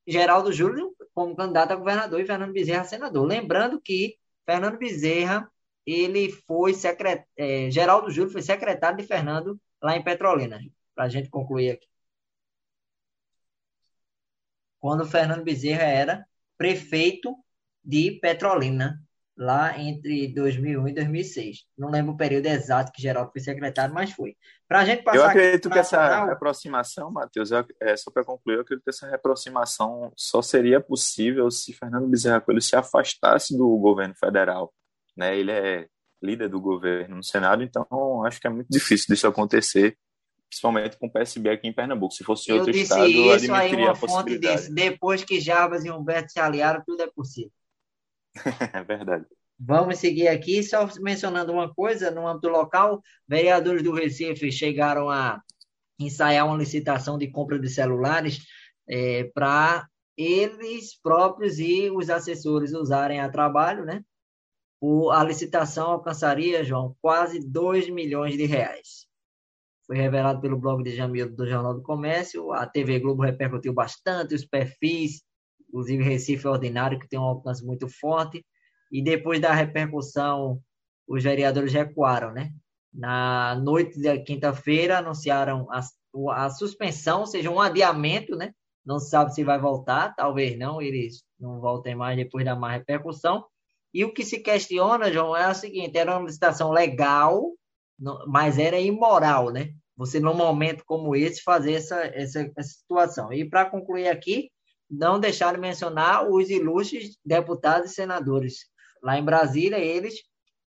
Geraldo 0.06 0.52
Júlio 0.52 0.92
como 1.14 1.36
candidato 1.36 1.72
a 1.72 1.76
governador 1.76 2.20
e 2.20 2.26
Fernando 2.26 2.52
Bezerra 2.52 2.84
senador. 2.84 3.26
Lembrando 3.26 3.80
que 3.80 4.16
Fernando 4.44 4.78
Bezerra, 4.78 5.48
ele 5.86 6.30
foi 6.46 6.74
secret... 6.74 7.24
É, 7.36 7.70
Geraldo 7.70 8.10
Júlio 8.10 8.32
foi 8.32 8.42
secretário 8.42 8.96
de 8.98 9.04
Fernando 9.04 9.58
lá 9.80 9.96
em 9.96 10.02
Petrolina. 10.02 10.60
Para 10.94 11.04
a 11.04 11.08
gente 11.08 11.30
concluir 11.30 11.70
aqui 11.70 11.91
quando 14.82 15.06
Fernando 15.06 15.44
Bezerra 15.44 15.84
era 15.84 16.26
prefeito 16.58 17.36
de 17.84 18.18
Petrolina, 18.20 19.00
lá 19.36 19.78
entre 19.78 20.26
2001 20.34 20.88
e 20.88 20.92
2006. 20.92 21.58
Não 21.78 21.88
lembro 21.88 22.14
o 22.14 22.16
período 22.16 22.46
exato 22.46 22.90
que 22.92 23.00
Geraldo 23.00 23.30
foi 23.30 23.40
secretário, 23.40 23.94
mas 23.94 24.10
foi. 24.10 24.36
Para 24.68 24.80
a 24.80 24.84
gente 24.84 25.04
passar 25.04 25.18
Eu 25.18 25.24
acredito 25.24 25.70
que 25.70 25.78
essa 25.78 26.24
aproximação, 26.24 27.12
Matheus, 27.12 27.50
é, 27.52 27.96
só 27.96 28.10
para 28.10 28.24
concluir, 28.24 28.56
eu 28.56 28.62
acredito 28.62 28.82
que 28.82 28.90
essa 28.90 29.06
aproximação 29.14 30.12
só 30.16 30.42
seria 30.42 30.80
possível 30.80 31.48
se 31.48 31.72
Fernando 31.72 32.08
Bezerra 32.08 32.40
Coelho 32.40 32.60
se 32.60 32.74
afastasse 32.74 33.56
do 33.56 33.78
governo 33.78 34.16
federal. 34.16 34.74
Né? 35.16 35.38
Ele 35.38 35.52
é 35.52 35.86
líder 36.20 36.48
do 36.48 36.60
governo 36.60 37.16
no 37.16 37.24
Senado, 37.24 37.62
então 37.62 38.24
acho 38.24 38.40
que 38.40 38.48
é 38.48 38.50
muito 38.50 38.68
difícil 38.68 39.06
disso 39.14 39.28
acontecer 39.28 39.96
principalmente 40.52 40.98
com 40.98 41.06
o 41.06 41.10
PSB 41.10 41.48
aqui 41.48 41.66
em 41.66 41.72
Pernambuco. 41.72 42.12
Se 42.12 42.22
fosse 42.22 42.50
em 42.50 42.54
outro 42.54 42.76
estado, 42.76 43.10
eu 43.10 43.36
isso 43.36 43.52
aí, 43.54 43.74
uma 43.74 43.94
fonte 43.94 44.38
disse, 44.38 44.72
depois 44.72 45.24
que 45.24 45.40
Jarbas 45.40 45.82
e 45.82 45.90
Humberto 45.90 46.30
se 46.30 46.38
aliaram, 46.38 46.82
tudo 46.86 47.02
é 47.02 47.10
possível. 47.10 47.50
é 48.74 48.84
verdade. 48.84 49.24
Vamos 49.58 49.98
seguir 49.98 50.28
aqui, 50.28 50.62
só 50.62 50.86
mencionando 51.00 51.52
uma 51.52 51.72
coisa, 51.72 52.10
no 52.10 52.26
âmbito 52.26 52.48
local, 52.48 53.00
vereadores 53.26 53.82
do 53.82 53.92
Recife 53.92 54.52
chegaram 54.52 55.08
a 55.08 55.40
ensaiar 55.98 56.46
uma 56.46 56.58
licitação 56.58 57.16
de 57.16 57.30
compra 57.30 57.58
de 57.58 57.68
celulares 57.70 58.40
é, 58.86 59.24
para 59.32 59.86
eles 60.18 61.00
próprios 61.00 61.58
e 61.58 61.90
os 61.90 62.10
assessores 62.10 62.74
usarem 62.74 63.20
a 63.20 63.30
trabalho, 63.30 63.86
né? 63.86 64.04
O, 64.80 65.10
a 65.10 65.24
licitação 65.24 65.92
alcançaria, 65.92 66.64
João, 66.64 66.94
quase 67.00 67.38
2 67.38 67.88
milhões 67.88 68.36
de 68.36 68.44
reais 68.44 69.01
foi 69.92 69.98
revelado 69.98 70.40
pelo 70.40 70.56
blog 70.56 70.82
de 70.82 70.96
Jamil 70.96 71.30
do 71.30 71.46
Jornal 71.46 71.74
do 71.74 71.82
Comércio. 71.82 72.50
A 72.50 72.66
TV 72.66 72.98
Globo 72.98 73.24
repercutiu 73.24 73.74
bastante 73.74 74.34
os 74.34 74.42
perfis, 74.42 75.20
inclusive 75.68 76.02
Recife 76.02 76.48
Ordinário, 76.48 76.98
que 76.98 77.06
tem 77.06 77.18
um 77.18 77.24
alcance 77.24 77.62
muito 77.62 77.86
forte. 77.86 78.42
E 78.90 79.02
depois 79.02 79.38
da 79.38 79.52
repercussão, 79.52 80.58
os 81.06 81.22
vereadores 81.22 81.74
recuaram, 81.74 82.32
né? 82.32 82.50
Na 82.90 83.54
noite 83.54 84.00
da 84.00 84.16
quinta-feira, 84.18 84.96
anunciaram 84.96 85.68
a, 85.70 85.80
a 86.30 86.48
suspensão, 86.48 87.20
ou 87.20 87.26
seja, 87.26 87.50
um 87.50 87.60
adiamento, 87.60 88.34
né? 88.34 88.54
Não 88.82 88.98
se 88.98 89.10
sabe 89.10 89.34
se 89.34 89.44
vai 89.44 89.58
voltar, 89.58 90.14
talvez 90.14 90.58
não, 90.58 90.80
eles 90.80 91.22
não 91.38 91.60
voltem 91.60 91.94
mais 91.94 92.16
depois 92.16 92.46
da 92.46 92.56
má 92.56 92.72
repercussão. 92.72 93.44
E 93.92 94.06
o 94.06 94.14
que 94.14 94.24
se 94.24 94.40
questiona, 94.40 95.12
João, 95.12 95.36
é 95.36 95.50
o 95.50 95.54
seguinte: 95.54 95.98
era 95.98 96.16
uma 96.16 96.24
licitação 96.24 96.70
legal, 96.70 97.52
mas 98.26 98.58
era 98.58 98.80
imoral, 98.80 99.50
né? 99.50 99.74
Você 100.06 100.20
num 100.20 100.34
momento 100.34 100.84
como 100.84 101.14
esse 101.16 101.42
fazer 101.42 101.74
essa, 101.74 102.00
essa, 102.06 102.50
essa 102.56 102.70
situação. 102.70 103.32
E 103.32 103.48
para 103.48 103.64
concluir 103.64 104.08
aqui, 104.08 104.50
não 104.90 105.18
deixar 105.18 105.54
de 105.54 105.60
mencionar 105.60 106.28
os 106.28 106.50
ilustres 106.50 107.16
deputados 107.24 107.90
e 107.90 107.94
senadores 107.94 108.72
Lá 109.02 109.18
em 109.18 109.24
Brasília, 109.24 109.78
eles 109.78 110.14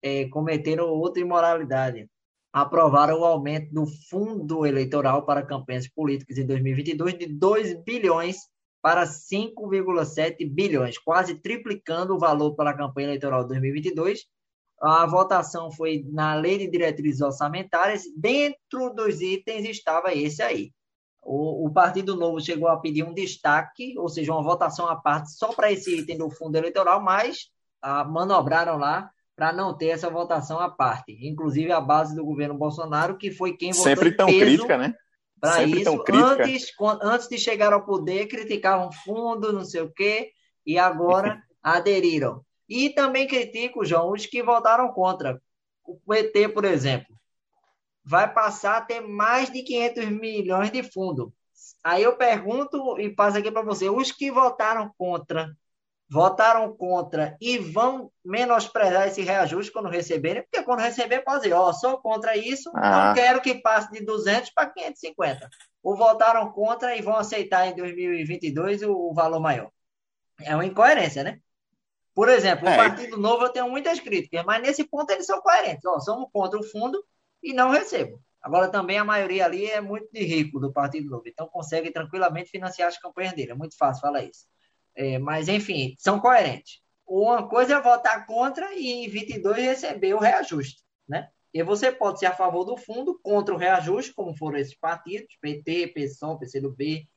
é, 0.01 0.25
cometeram 0.29 0.87
outra 0.87 1.21
imoralidade. 1.21 2.09
Aprovaram 2.53 3.19
o 3.19 3.25
aumento 3.25 3.73
do 3.73 3.85
fundo 4.09 4.65
eleitoral 4.65 5.25
para 5.25 5.45
campanhas 5.45 5.87
políticas 5.87 6.37
em 6.37 6.45
2022 6.45 7.17
de 7.17 7.25
2 7.27 7.83
bilhões 7.83 8.37
para 8.81 9.03
5,7 9.03 10.49
bilhões, 10.49 10.97
quase 10.97 11.35
triplicando 11.35 12.15
o 12.15 12.19
valor 12.19 12.55
para 12.55 12.71
a 12.71 12.77
campanha 12.77 13.07
eleitoral 13.07 13.43
de 13.43 13.49
2022. 13.49 14.25
A 14.81 15.05
votação 15.05 15.71
foi 15.71 16.03
na 16.11 16.33
Lei 16.33 16.57
de 16.57 16.67
Diretrizes 16.67 17.21
Orçamentárias. 17.21 18.03
Dentro 18.17 18.89
dos 18.95 19.21
itens 19.21 19.65
estava 19.69 20.13
esse 20.13 20.41
aí. 20.41 20.71
O, 21.21 21.67
o, 21.67 21.71
Partido 21.71 22.15
Novo 22.15 22.41
chegou 22.41 22.67
a 22.67 22.79
pedir 22.79 23.03
um 23.03 23.13
destaque, 23.13 23.93
ou 23.97 24.09
seja, 24.09 24.33
uma 24.33 24.41
votação 24.41 24.87
à 24.87 24.95
parte 24.95 25.31
só 25.31 25.53
para 25.53 25.71
esse 25.71 25.99
item 25.99 26.17
do 26.17 26.31
fundo 26.31 26.55
eleitoral, 26.55 26.99
mas 26.99 27.51
ah, 27.79 28.03
manobraram 28.03 28.77
lá 28.77 29.11
para 29.35 29.53
não 29.53 29.75
ter 29.77 29.89
essa 29.89 30.09
votação 30.09 30.59
à 30.59 30.69
parte. 30.69 31.15
Inclusive 31.21 31.71
a 31.71 31.79
base 31.79 32.15
do 32.15 32.25
governo 32.25 32.57
Bolsonaro, 32.57 33.17
que 33.17 33.31
foi 33.31 33.55
quem 33.55 33.71
votou 33.71 33.83
Sempre 33.83 34.11
tão 34.11 34.27
crítica, 34.27 34.77
né? 34.77 34.95
Para 35.39 35.63
isso, 35.63 36.03
antes, 36.07 36.71
antes 37.01 37.27
de 37.27 37.37
chegar 37.37 37.73
ao 37.73 37.83
poder, 37.83 38.27
criticavam 38.27 38.91
fundo, 38.91 39.51
não 39.51 39.65
sei 39.65 39.81
o 39.81 39.91
quê, 39.91 40.31
e 40.65 40.77
agora 40.77 41.41
aderiram. 41.61 42.43
E 42.71 42.89
também 42.89 43.27
critico, 43.27 43.83
João, 43.83 44.13
os 44.13 44.25
que 44.25 44.41
votaram 44.41 44.93
contra. 44.93 45.41
O 45.83 45.99
PT, 46.07 46.47
por 46.47 46.63
exemplo, 46.63 47.13
vai 48.01 48.33
passar 48.33 48.77
a 48.77 48.81
ter 48.81 49.01
mais 49.01 49.51
de 49.51 49.61
500 49.61 50.05
milhões 50.05 50.71
de 50.71 50.81
fundo. 50.81 51.33
Aí 51.83 52.01
eu 52.01 52.15
pergunto 52.15 52.97
e 52.97 53.13
passo 53.13 53.37
aqui 53.37 53.51
para 53.51 53.61
você: 53.61 53.89
os 53.89 54.13
que 54.13 54.31
votaram 54.31 54.89
contra, 54.97 55.53
votaram 56.09 56.73
contra 56.73 57.35
e 57.41 57.57
vão 57.57 58.09
menosprezar 58.23 59.05
esse 59.09 59.21
reajuste 59.21 59.73
quando 59.73 59.89
receberem? 59.89 60.43
Porque 60.43 60.63
quando 60.63 60.79
receber, 60.79 61.25
pode 61.25 61.41
dizer: 61.41 61.53
ó, 61.53 61.67
oh, 61.67 61.73
sou 61.73 61.97
contra 61.97 62.37
isso, 62.37 62.71
ah. 62.73 63.07
não 63.07 63.13
quero 63.13 63.41
que 63.41 63.55
passe 63.55 63.91
de 63.91 64.05
200 64.05 64.49
para 64.51 64.69
550. 64.69 65.49
Ou 65.83 65.97
votaram 65.97 66.49
contra 66.53 66.95
e 66.95 67.01
vão 67.01 67.17
aceitar 67.17 67.67
em 67.67 67.75
2022 67.75 68.83
o, 68.83 68.93
o 68.93 69.13
valor 69.13 69.41
maior. 69.41 69.69
É 70.39 70.55
uma 70.55 70.65
incoerência, 70.65 71.21
né? 71.21 71.41
Por 72.13 72.29
exemplo, 72.29 72.67
é. 72.67 72.73
o 72.73 72.75
Partido 72.75 73.17
Novo 73.17 73.45
eu 73.45 73.49
tenho 73.49 73.69
muitas 73.69 73.99
críticas, 73.99 74.43
mas 74.45 74.61
nesse 74.61 74.83
ponto 74.83 75.09
eles 75.11 75.25
são 75.25 75.41
coerentes. 75.41 75.85
Ó, 75.85 75.99
somos 75.99 76.29
contra 76.31 76.59
o 76.59 76.63
fundo, 76.63 77.03
e 77.41 77.53
não 77.53 77.71
recebo. 77.71 78.21
Agora, 78.41 78.69
também 78.69 78.97
a 78.97 79.05
maioria 79.05 79.45
ali 79.45 79.65
é 79.65 79.79
muito 79.79 80.11
de 80.11 80.23
rico 80.23 80.59
do 80.59 80.71
Partido 80.71 81.09
Novo, 81.09 81.23
então 81.27 81.47
consegue 81.47 81.91
tranquilamente 81.91 82.49
financiar 82.49 82.87
as 82.87 82.97
campanhas 82.97 83.33
dele. 83.33 83.51
É 83.51 83.55
muito 83.55 83.77
fácil 83.77 84.01
falar 84.01 84.23
isso. 84.23 84.45
É, 84.95 85.19
mas, 85.19 85.47
enfim, 85.47 85.95
são 85.99 86.19
coerentes. 86.19 86.81
Uma 87.07 87.47
coisa 87.47 87.75
é 87.75 87.81
votar 87.81 88.25
contra 88.25 88.73
e 88.73 88.89
em 88.89 89.09
22 89.09 89.57
receber 89.57 90.13
o 90.13 90.19
reajuste, 90.19 90.81
né? 91.07 91.29
E 91.53 91.61
você 91.61 91.91
pode 91.91 92.19
ser 92.19 92.27
a 92.27 92.33
favor 92.33 92.63
do 92.63 92.77
fundo, 92.77 93.19
contra 93.21 93.53
o 93.53 93.57
reajuste, 93.57 94.13
como 94.13 94.35
foram 94.35 94.57
esses 94.57 94.75
partidos, 94.75 95.37
PT, 95.41 95.87
PSOL, 95.87 96.39
PCdoB, 96.39 97.07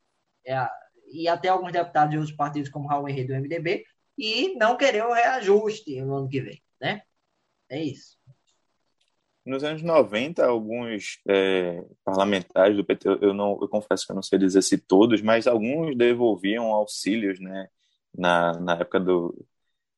é, 0.45 0.69
e 1.13 1.29
até 1.29 1.49
alguns 1.49 1.73
deputados 1.73 2.11
de 2.11 2.19
outros 2.19 2.37
partidos, 2.37 2.69
como 2.69 2.89
Raul 2.89 3.09
Henrique 3.09 3.29
do 3.29 3.35
MDB, 3.35 3.85
e 4.17 4.55
não 4.57 4.77
querer 4.77 5.05
o 5.05 5.13
reajuste 5.13 6.01
no 6.03 6.17
ano 6.17 6.29
que 6.29 6.41
vem, 6.41 6.63
né? 6.81 7.03
É 7.69 7.83
isso. 7.83 8.17
Nos 9.45 9.63
anos 9.63 9.83
90, 9.83 10.45
alguns 10.45 11.21
é, 11.29 11.85
parlamentares 12.03 12.77
do 12.77 12.85
PT, 12.85 13.09
eu 13.21 13.35
não, 13.35 13.59
eu 13.61 13.69
confesso 13.69 14.07
que 14.07 14.13
eu 14.13 14.17
não 14.17 14.23
sei 14.23 14.39
dizer 14.39 14.63
se 14.63 14.79
todos, 14.79 15.21
mas 15.21 15.47
alguns 15.47 15.95
devolviam 15.97 16.73
auxílios, 16.73 17.39
né, 17.41 17.69
na, 18.17 18.59
na 18.59 18.73
época 18.75 18.99
do 18.99 19.47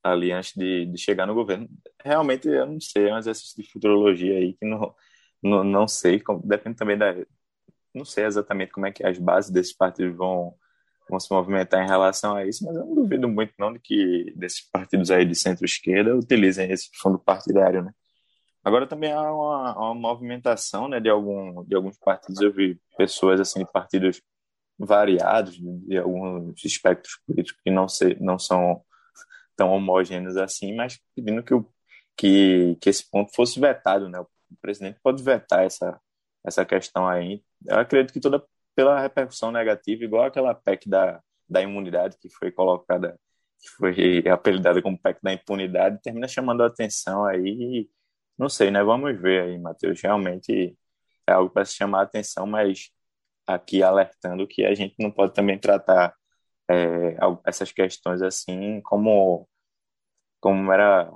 ali 0.02 0.32
antes 0.32 0.52
de, 0.54 0.86
de 0.86 0.98
chegar 0.98 1.26
no 1.26 1.34
governo. 1.34 1.68
Realmente 2.04 2.48
eu 2.48 2.66
não 2.66 2.80
sei, 2.80 3.08
é 3.08 3.14
um 3.14 3.18
exercício 3.18 3.60
de 3.62 3.68
futurologia 3.70 4.36
aí 4.38 4.54
que 4.54 4.64
não 4.64 4.94
não, 5.42 5.64
não 5.64 5.88
sei, 5.88 6.22
depende 6.44 6.76
também 6.76 6.98
da 6.98 7.14
não 7.94 8.04
sei 8.04 8.24
exatamente 8.24 8.72
como 8.72 8.86
é 8.86 8.92
que 8.92 9.04
as 9.06 9.18
bases 9.18 9.50
desses 9.50 9.72
partidos 9.72 10.16
vão 10.16 10.54
vão 11.08 11.20
se 11.20 11.32
movimentar 11.32 11.84
em 11.84 11.88
relação 11.88 12.34
a 12.34 12.44
isso, 12.46 12.64
mas 12.64 12.76
eu 12.76 12.84
não 12.84 12.94
duvido 12.94 13.28
muito 13.28 13.52
não 13.58 13.72
de 13.72 13.78
que 13.78 14.32
desses 14.36 14.68
partidos 14.70 15.10
aí 15.10 15.24
de 15.24 15.34
centro-esquerda 15.34 16.16
utilizem 16.16 16.70
esse 16.70 16.88
fundo 17.00 17.18
partidário, 17.18 17.82
né? 17.82 17.92
Agora 18.66 18.84
também 18.84 19.12
há 19.12 19.32
uma, 19.32 19.78
uma, 19.78 19.94
movimentação 19.94 20.88
né, 20.88 20.98
de, 20.98 21.08
algum, 21.08 21.64
de 21.64 21.76
alguns 21.76 21.96
partidos. 21.98 22.40
Eu 22.40 22.52
vi 22.52 22.80
pessoas 22.98 23.38
assim, 23.38 23.60
de 23.60 23.70
partidos 23.70 24.20
variados, 24.76 25.56
de 25.56 25.96
alguns 25.96 26.64
espectros 26.64 27.16
políticos 27.24 27.62
que 27.62 27.70
não, 27.70 27.88
se, 27.88 28.16
não 28.20 28.38
são 28.40 28.82
tão 29.54 29.70
homogêneos 29.70 30.36
assim, 30.36 30.74
mas 30.74 30.98
pedindo 31.14 31.44
que, 31.44 31.54
o, 31.54 31.64
que, 32.16 32.76
que 32.80 32.90
esse 32.90 33.08
ponto 33.08 33.32
fosse 33.36 33.60
vetado. 33.60 34.08
Né? 34.08 34.18
O 34.18 34.26
presidente 34.60 34.98
pode 35.00 35.22
vetar 35.22 35.64
essa, 35.64 36.00
essa 36.44 36.64
questão 36.64 37.06
aí. 37.06 37.44
Eu 37.64 37.78
acredito 37.78 38.12
que 38.12 38.20
toda 38.20 38.44
pela 38.76 39.00
repercussão 39.00 39.50
negativa, 39.50 40.04
igual 40.04 40.24
aquela 40.24 40.54
PEC 40.54 40.88
da, 40.88 41.20
da 41.48 41.62
imunidade 41.62 42.16
que 42.20 42.28
foi 42.30 42.52
colocada, 42.52 43.18
que 43.60 43.68
foi 43.70 44.24
apelidada 44.28 44.82
como 44.82 45.00
PEC 45.00 45.18
da 45.22 45.32
impunidade, 45.32 46.00
termina 46.02 46.28
chamando 46.28 46.62
a 46.62 46.66
atenção 46.68 47.24
aí 47.24 47.88
não 48.38 48.48
sei, 48.48 48.70
né? 48.70 48.82
Vamos 48.82 49.18
ver 49.20 49.42
aí, 49.42 49.58
Matheus. 49.58 50.00
Realmente 50.02 50.76
é 51.26 51.32
algo 51.32 51.50
para 51.52 51.64
se 51.64 51.74
chamar 51.74 52.00
a 52.00 52.02
atenção, 52.04 52.46
mas 52.46 52.90
aqui 53.46 53.82
alertando 53.82 54.46
que 54.46 54.64
a 54.64 54.74
gente 54.74 54.94
não 54.98 55.10
pode 55.10 55.34
também 55.34 55.58
tratar 55.58 56.14
é, 56.70 57.16
essas 57.46 57.72
questões 57.72 58.22
assim 58.22 58.80
como 58.82 59.48
como 60.40 60.72
era 60.72 61.10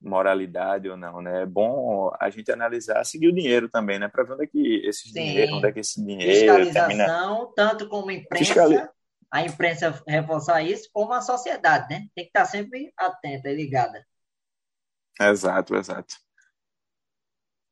moralidade 0.00 0.88
ou 0.88 0.96
não, 0.96 1.20
né? 1.20 1.42
É 1.42 1.46
bom 1.46 2.10
a 2.20 2.30
gente 2.30 2.50
analisar, 2.52 3.04
seguir 3.04 3.28
o 3.28 3.34
dinheiro 3.34 3.68
também, 3.68 3.98
né? 3.98 4.08
Para 4.08 4.24
ver 4.24 4.32
onde 4.34 4.44
é 4.44 4.46
que 4.46 4.86
esse 4.86 5.12
dinheiro, 5.12 5.56
onde 5.56 5.66
é 5.66 5.72
que 5.72 5.80
esse 5.80 6.04
dinheiro 6.04 6.32
Fiscalização, 6.64 6.86
termina... 6.86 7.52
tanto 7.56 7.88
como 7.88 8.10
imprensa, 8.10 8.44
Fiscali... 8.44 8.88
a 9.30 9.42
imprensa 9.42 10.02
reforçar 10.06 10.62
isso, 10.62 10.88
como 10.92 11.12
a 11.12 11.20
sociedade, 11.20 11.88
né? 11.88 12.06
Tem 12.14 12.24
que 12.24 12.30
estar 12.30 12.44
sempre 12.44 12.92
atenta 12.96 13.48
e 13.48 13.56
ligada. 13.56 14.06
Exato, 15.20 15.74
exato. 15.74 16.14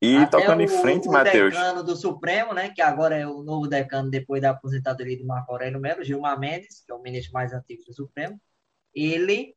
E 0.02 0.18
Até 0.18 0.38
tocando 0.38 0.60
o, 0.60 0.62
em 0.62 0.68
frente, 0.68 1.08
Matheus. 1.08 1.54
O 1.54 1.56
decano 1.56 1.82
do 1.82 1.96
Supremo, 1.96 2.52
né, 2.52 2.70
que 2.70 2.82
agora 2.82 3.16
é 3.16 3.26
o 3.26 3.42
novo 3.42 3.66
decano 3.66 4.10
depois 4.10 4.42
da 4.42 4.50
aposentadoria 4.50 5.16
de 5.16 5.24
Marco 5.24 5.50
Aurélio 5.52 5.80
Melo, 5.80 6.04
Gilmar 6.04 6.38
Mendes, 6.38 6.82
que 6.84 6.92
é 6.92 6.94
o 6.94 7.00
ministro 7.00 7.32
mais 7.32 7.54
antigo 7.54 7.82
do 7.87 7.94
Supremo, 7.94 8.38
ele 8.94 9.56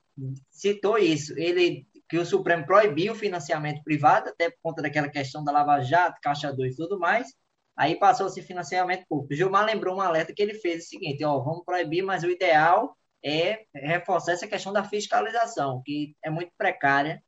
citou 0.49 0.97
isso. 0.97 1.37
Ele 1.37 1.85
que 2.09 2.17
o 2.17 2.25
Supremo 2.25 2.65
proibiu 2.65 3.13
o 3.13 3.15
financiamento 3.15 3.83
privado, 3.83 4.29
até 4.29 4.49
por 4.49 4.57
conta 4.63 4.81
daquela 4.81 5.09
questão 5.09 5.43
da 5.43 5.51
Lava 5.51 5.81
Jato, 5.81 6.19
Caixa 6.21 6.51
2 6.51 6.73
e 6.73 6.77
tudo 6.77 6.99
mais. 6.99 7.27
Aí 7.75 7.95
passou-se 7.95 8.41
financiamento 8.41 9.05
público. 9.07 9.35
Gilmar 9.35 9.65
lembrou 9.65 9.97
um 9.97 10.01
alerta 10.01 10.33
que 10.33 10.41
ele 10.41 10.55
fez 10.55 10.85
o 10.85 10.87
seguinte: 10.87 11.23
ó, 11.23 11.39
vamos 11.39 11.63
proibir, 11.63 12.03
mas 12.03 12.23
o 12.23 12.29
ideal 12.29 12.97
é 13.23 13.65
reforçar 13.73 14.33
essa 14.33 14.47
questão 14.47 14.73
da 14.73 14.83
fiscalização, 14.83 15.81
que 15.85 16.15
é 16.23 16.29
muito 16.29 16.51
precária 16.57 17.21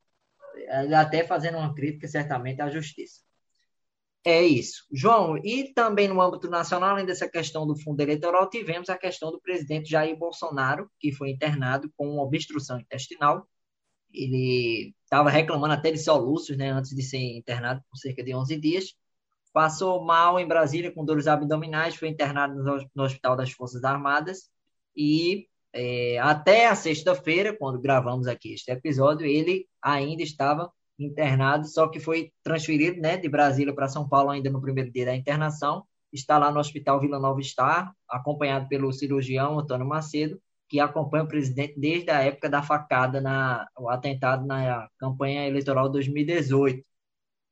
até 0.96 1.24
fazendo 1.24 1.58
uma 1.58 1.74
crítica 1.74 2.08
certamente 2.08 2.62
à 2.62 2.70
justiça. 2.70 3.22
É 4.26 4.42
isso. 4.42 4.86
João, 4.92 5.38
e 5.38 5.74
também 5.74 6.08
no 6.08 6.22
âmbito 6.22 6.50
nacional, 6.50 6.92
além 6.92 7.06
dessa 7.06 7.30
questão 7.30 7.66
do 7.66 7.80
fundo 7.80 8.02
eleitoral, 8.02 8.50
tivemos 8.50 8.90
a 8.90 8.98
questão 8.98 9.32
do 9.32 9.40
presidente 9.40 9.90
Jair 9.90 10.18
Bolsonaro, 10.18 10.92
que 11.00 11.12
foi 11.12 11.30
internado 11.30 11.90
com 11.96 12.18
obstrução 12.18 12.80
intestinal. 12.80 13.48
Ele 14.14 14.94
estava 15.04 15.30
reclamando 15.30 15.74
até 15.74 15.92
de 15.92 15.98
soluços, 15.98 16.58
né, 16.58 16.72
antes 16.72 16.96
de 16.96 17.02
ser 17.04 17.18
internado 17.18 17.82
por 17.90 17.98
cerca 17.98 18.24
de 18.24 18.34
11 18.34 18.56
dias. 18.58 18.96
Passou 19.54 20.04
mal 20.04 20.40
em 20.40 20.48
Brasília 20.48 20.92
com 20.92 21.06
dores 21.06 21.28
abdominais, 21.28 21.96
foi 21.96 22.08
internado 22.10 22.88
no 22.96 23.04
Hospital 23.04 23.36
das 23.36 23.52
Forças 23.52 23.84
Armadas 23.84 24.50
e 24.96 25.48
é, 25.74 26.18
até 26.20 26.68
a 26.68 26.76
sexta-feira, 26.76 27.56
quando 27.56 27.80
gravamos 27.80 28.28
aqui 28.28 28.54
este 28.54 28.72
episódio, 28.72 29.26
ele 29.26 29.68
ainda 29.82 30.24
estava 30.24 30.72
internado, 30.98 31.68
só 31.68 31.88
que 31.88 32.00
foi 32.00 32.32
transferido 32.44 33.00
né, 33.00 33.18
de 33.18 33.30
Brasília 33.30 33.74
para 33.74 33.88
São 33.88 34.08
Paulo 34.08 34.30
ainda 34.30 34.50
no 34.50 34.62
primeiro 34.62 34.92
dia 34.92 35.06
da 35.06 35.16
internação. 35.16 35.86
Está 36.12 36.38
lá 36.38 36.52
no 36.52 36.60
Hospital 36.60 37.00
Vila 37.00 37.20
Nova 37.20 37.42
Star, 37.42 37.94
acompanhado 38.10 38.68
pelo 38.68 38.92
cirurgião 38.92 39.60
Antônio 39.60 39.88
Macedo, 39.88 40.42
que 40.70 40.80
acompanha 40.80 41.24
o 41.24 41.28
presidente 41.28 41.80
desde 41.80 42.12
a 42.12 42.22
época 42.22 42.48
da 42.48 42.62
facada, 42.62 43.20
na, 43.20 43.68
o 43.78 43.90
atentado 43.90 44.46
na 44.46 44.88
campanha 45.00 45.48
eleitoral 45.48 45.90
2018. 45.90 46.86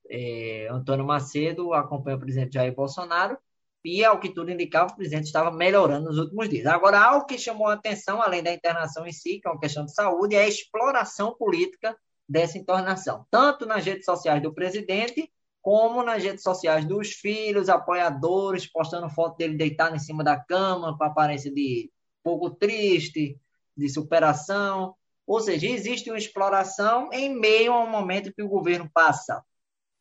É, 0.10 0.68
Antônio 0.72 1.06
Macedo 1.06 1.74
acompanha 1.74 2.16
o 2.16 2.20
presidente 2.20 2.54
Jair 2.54 2.74
Bolsonaro 2.74 3.38
e, 3.84 4.06
ao 4.06 4.20
que 4.20 4.30
tudo 4.30 4.52
indicava, 4.52 4.92
o 4.92 4.96
presidente 4.96 5.26
estava 5.26 5.52
melhorando 5.52 6.08
nos 6.10 6.18
últimos 6.18 6.48
dias. 6.48 6.68
Agora, 6.68 7.00
algo 7.00 7.26
que 7.26 7.38
chamou 7.38 7.68
a 7.68 7.74
atenção, 7.74 8.22
além 8.22 8.44
da 8.44 8.54
internação 8.54 9.06
em 9.08 9.12
si, 9.12 9.40
que 9.40 9.48
é 9.48 9.52
uma 9.52 9.60
questão 9.60 9.86
de 9.86 9.94
saúde, 9.94 10.36
é 10.36 10.44
a 10.44 10.48
exploração 10.48 11.36
política 11.36 11.98
dessa 12.30 12.58
internação, 12.58 13.26
tanto 13.32 13.66
nas 13.66 13.86
redes 13.86 14.06
sociais 14.06 14.42
do 14.44 14.54
presidente, 14.54 15.32
como 15.62 16.04
nas 16.04 16.24
redes 16.24 16.44
sociais 16.44 16.86
dos 16.86 17.12
filhos, 17.14 17.70
apoiadores, 17.70 18.68
postando 18.72 19.10
foto 19.10 19.38
dele 19.38 19.56
deitado 19.56 19.96
em 19.96 20.00
cima 20.00 20.24
da 20.24 20.38
cama, 20.38 20.98
com 20.98 21.04
aparência 21.04 21.52
de 21.52 21.92
pouco 22.28 22.50
triste, 22.50 23.40
de 23.76 23.90
superação. 23.90 24.94
Ou 25.26 25.40
seja, 25.40 25.66
existe 25.66 26.10
uma 26.10 26.18
exploração 26.18 27.10
em 27.14 27.34
meio 27.34 27.72
a 27.72 27.82
um 27.82 27.90
momento 27.90 28.34
que 28.34 28.44
o 28.44 28.50
governo 28.50 28.90
passa 28.94 29.42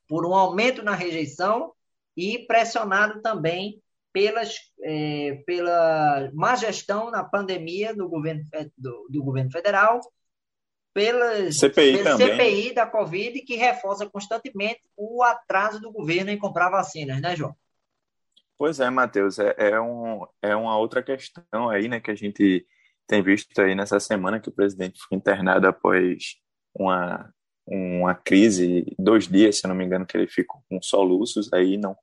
por 0.09 0.27
um 0.27 0.35
aumento 0.35 0.83
na 0.83 0.95
rejeição 0.95 1.73
e 2.17 2.45
pressionado 2.47 3.23
também 3.23 3.81
pelas, 4.12 4.57
é, 4.83 5.43
pela 5.47 6.31
má 6.35 6.57
gestão 6.57 7.11
na 7.12 7.23
pandemia 7.23 7.95
do 7.95 8.09
governo, 8.09 8.43
do, 8.77 9.07
do 9.09 9.23
governo 9.23 9.53
federal, 9.53 10.01
pela 10.93 11.53
CPI, 11.53 11.99
pela 11.99 12.17
CPI 12.17 12.75
da 12.75 12.87
Covid, 12.87 13.41
que 13.43 13.55
reforça 13.55 14.09
constantemente 14.09 14.81
o 14.97 15.23
atraso 15.23 15.81
do 15.81 15.93
governo 15.93 16.31
em 16.31 16.39
comprar 16.39 16.71
vacinas, 16.71 17.21
né, 17.21 17.37
João? 17.37 17.55
Pois 18.59 18.81
é, 18.81 18.88
Matheus, 18.88 19.38
é, 19.38 19.55
é, 19.59 19.81
um, 19.81 20.27
é 20.40 20.57
uma 20.57 20.79
outra 20.79 21.03
questão 21.03 21.69
aí, 21.69 21.88
né, 21.88 22.01
que 22.01 22.11
a 22.11 22.14
gente 22.14 22.66
tem 23.07 23.23
visto 23.23 23.59
aí 23.61 23.75
nessa 23.75 24.01
semana 24.01 24.40
que 24.40 24.49
o 24.49 24.53
presidente 24.53 24.99
foi 25.07 25.19
internado 25.19 25.66
após 25.66 26.37
uma, 26.75 27.33
uma 27.66 28.14
crise, 28.14 28.85
dois 28.99 29.29
dias, 29.29 29.59
se 29.59 29.66
não 29.66 29.75
me 29.75 29.85
engano, 29.85 30.07
que 30.07 30.16
ele 30.16 30.27
ficou 30.27 30.62
com 30.69 30.81
soluços, 30.81 31.53
aí 31.53 31.77
não 31.77 31.97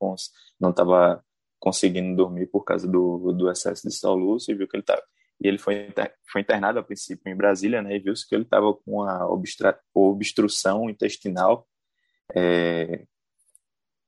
não 0.59 0.69
estava 0.69 1.23
conseguindo 1.59 2.15
dormir 2.15 2.47
por 2.47 2.63
causa 2.63 2.87
do, 2.87 3.31
do 3.33 3.49
excesso 3.49 3.87
de 3.87 3.95
soluço 3.95 4.51
e 4.51 4.55
viu 4.55 4.67
que 4.67 4.75
ele 4.75 4.83
estava 4.83 5.01
e 5.41 5.47
ele 5.47 5.57
foi, 5.57 5.93
foi 6.31 6.41
internado 6.41 6.79
a 6.79 6.83
princípio 6.83 7.31
em 7.31 7.35
Brasília, 7.35 7.81
né, 7.81 7.95
e 7.95 7.99
viu-se 7.99 8.27
que 8.27 8.33
ele 8.33 8.43
estava 8.43 8.73
com 8.73 9.01
uma 9.01 9.27
obstrução 9.93 10.89
intestinal, 10.89 11.67
é, 12.33 13.05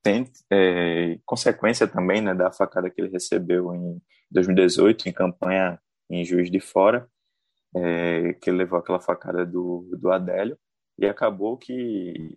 tem 0.06 0.24
é, 0.52 1.18
consequência 1.24 1.88
também, 1.88 2.20
né, 2.20 2.32
da 2.32 2.52
facada 2.52 2.88
que 2.88 3.00
ele 3.00 3.10
recebeu 3.10 3.74
em 3.74 4.00
2018 4.30 5.08
em 5.08 5.12
campanha 5.12 5.80
em 6.08 6.24
Juiz 6.24 6.48
de 6.48 6.60
Fora, 6.60 7.08
é, 7.74 8.32
que 8.34 8.48
levou 8.52 8.78
aquela 8.78 9.00
facada 9.00 9.44
do, 9.44 9.90
do 9.98 10.12
Adélio, 10.12 10.56
e 10.96 11.06
acabou 11.06 11.58
que 11.58 12.36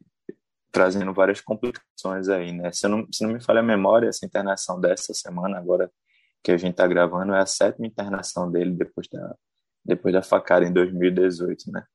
trazendo 0.72 1.14
várias 1.14 1.42
complicações 1.42 2.28
aí, 2.28 2.52
né? 2.52 2.72
Se 2.72 2.88
não, 2.88 3.08
se 3.12 3.24
não 3.24 3.34
me 3.34 3.40
falha 3.42 3.60
a 3.60 3.64
memória, 3.64 4.10
essa 4.10 4.26
internação 4.26 4.82
dessa 4.82 5.14
semana, 5.14 5.60
agora 5.60 5.92
que 6.44 6.52
a 6.52 6.58
gente 6.58 6.72
está 6.72 6.88
gravando, 6.88 7.34
é 7.34 7.40
a 7.40 7.46
sétima 7.46 7.86
internação 7.86 8.52
dele 8.52 8.72
depois 8.72 9.08
da, 9.08 9.36
depois 9.86 10.12
da 10.12 10.24
facada 10.24 10.66
em 10.66 10.74
2018, 10.74 11.72
né? 11.72 11.86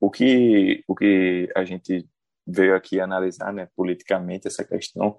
O 0.00 0.10
que, 0.10 0.82
o 0.88 0.96
que 0.96 1.48
a 1.54 1.64
gente 1.64 2.08
veio 2.50 2.74
aqui 2.74 3.00
analisar, 3.00 3.52
né, 3.52 3.68
politicamente, 3.76 4.46
essa 4.46 4.64
questão, 4.64 5.16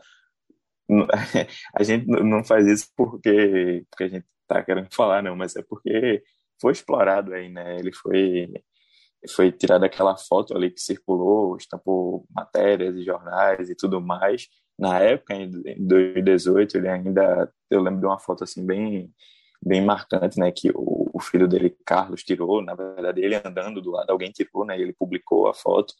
a 1.75 1.83
gente 1.83 2.05
não 2.07 2.43
faz 2.43 2.67
isso 2.67 2.87
porque, 2.95 3.85
porque 3.89 4.03
a 4.03 4.07
gente 4.07 4.25
está 4.41 4.63
querendo 4.63 4.89
falar, 4.93 5.23
não, 5.23 5.35
mas 5.35 5.55
é 5.55 5.63
porque 5.63 6.21
foi 6.59 6.73
explorado 6.73 7.33
aí, 7.33 7.49
né? 7.49 7.77
Ele 7.79 7.93
foi 7.93 8.51
foi 9.29 9.51
tirada 9.51 9.85
aquela 9.85 10.17
foto 10.17 10.55
ali 10.57 10.71
que 10.71 10.81
circulou, 10.81 11.55
estampou 11.55 12.25
matérias 12.31 12.95
e 12.95 13.03
jornais 13.03 13.69
e 13.69 13.75
tudo 13.75 14.01
mais, 14.01 14.47
na 14.81 14.99
época, 14.99 15.35
em 15.35 15.47
2018, 15.47 16.77
ele 16.77 16.89
ainda, 16.89 17.53
eu 17.69 17.81
lembro 17.83 17.99
de 17.99 18.05
uma 18.07 18.17
foto 18.17 18.43
assim 18.43 18.65
bem 18.65 19.13
bem 19.63 19.79
marcante, 19.79 20.39
né, 20.39 20.51
que 20.51 20.71
o, 20.73 21.19
filho 21.21 21.47
dele, 21.47 21.69
Carlos, 21.85 22.23
tirou, 22.23 22.63
na 22.63 22.73
verdade, 22.73 23.21
ele 23.21 23.35
andando 23.35 23.79
do 23.79 23.91
lado, 23.91 24.09
alguém 24.09 24.31
tirou, 24.31 24.65
né, 24.65 24.75
ele 24.79 24.91
publicou 24.91 25.47
a 25.47 25.53
foto, 25.53 25.93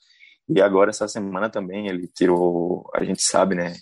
e 0.54 0.62
agora, 0.62 0.90
essa 0.90 1.08
semana 1.08 1.50
também, 1.50 1.88
ele 1.88 2.08
tirou, 2.08 2.90
a 2.94 3.04
gente 3.04 3.22
sabe, 3.22 3.56
né, 3.56 3.74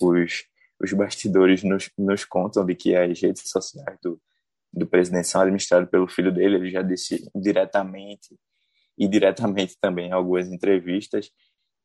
os, 0.00 0.44
os 0.78 0.92
bastidores 0.92 1.62
nos, 1.62 1.90
nos 1.96 2.24
contam 2.24 2.64
de 2.66 2.74
que 2.74 2.94
as 2.94 3.20
redes 3.20 3.48
sociais 3.48 3.98
do, 4.02 4.20
do 4.70 4.86
presidente 4.86 5.28
são 5.28 5.40
administradas 5.40 5.88
pelo 5.88 6.06
filho 6.06 6.30
dele, 6.32 6.56
ele 6.56 6.70
já 6.70 6.82
disse 6.82 7.26
diretamente 7.34 8.36
e 8.98 9.08
diretamente 9.08 9.78
também 9.80 10.08
em 10.08 10.12
algumas 10.12 10.48
entrevistas. 10.48 11.30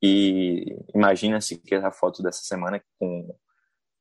E 0.01 0.75
imagina-se 0.93 1.57
que 1.57 1.75
essa 1.75 1.91
foto 1.91 2.21
dessa 2.21 2.41
semana 2.41 2.81
com, 2.99 3.35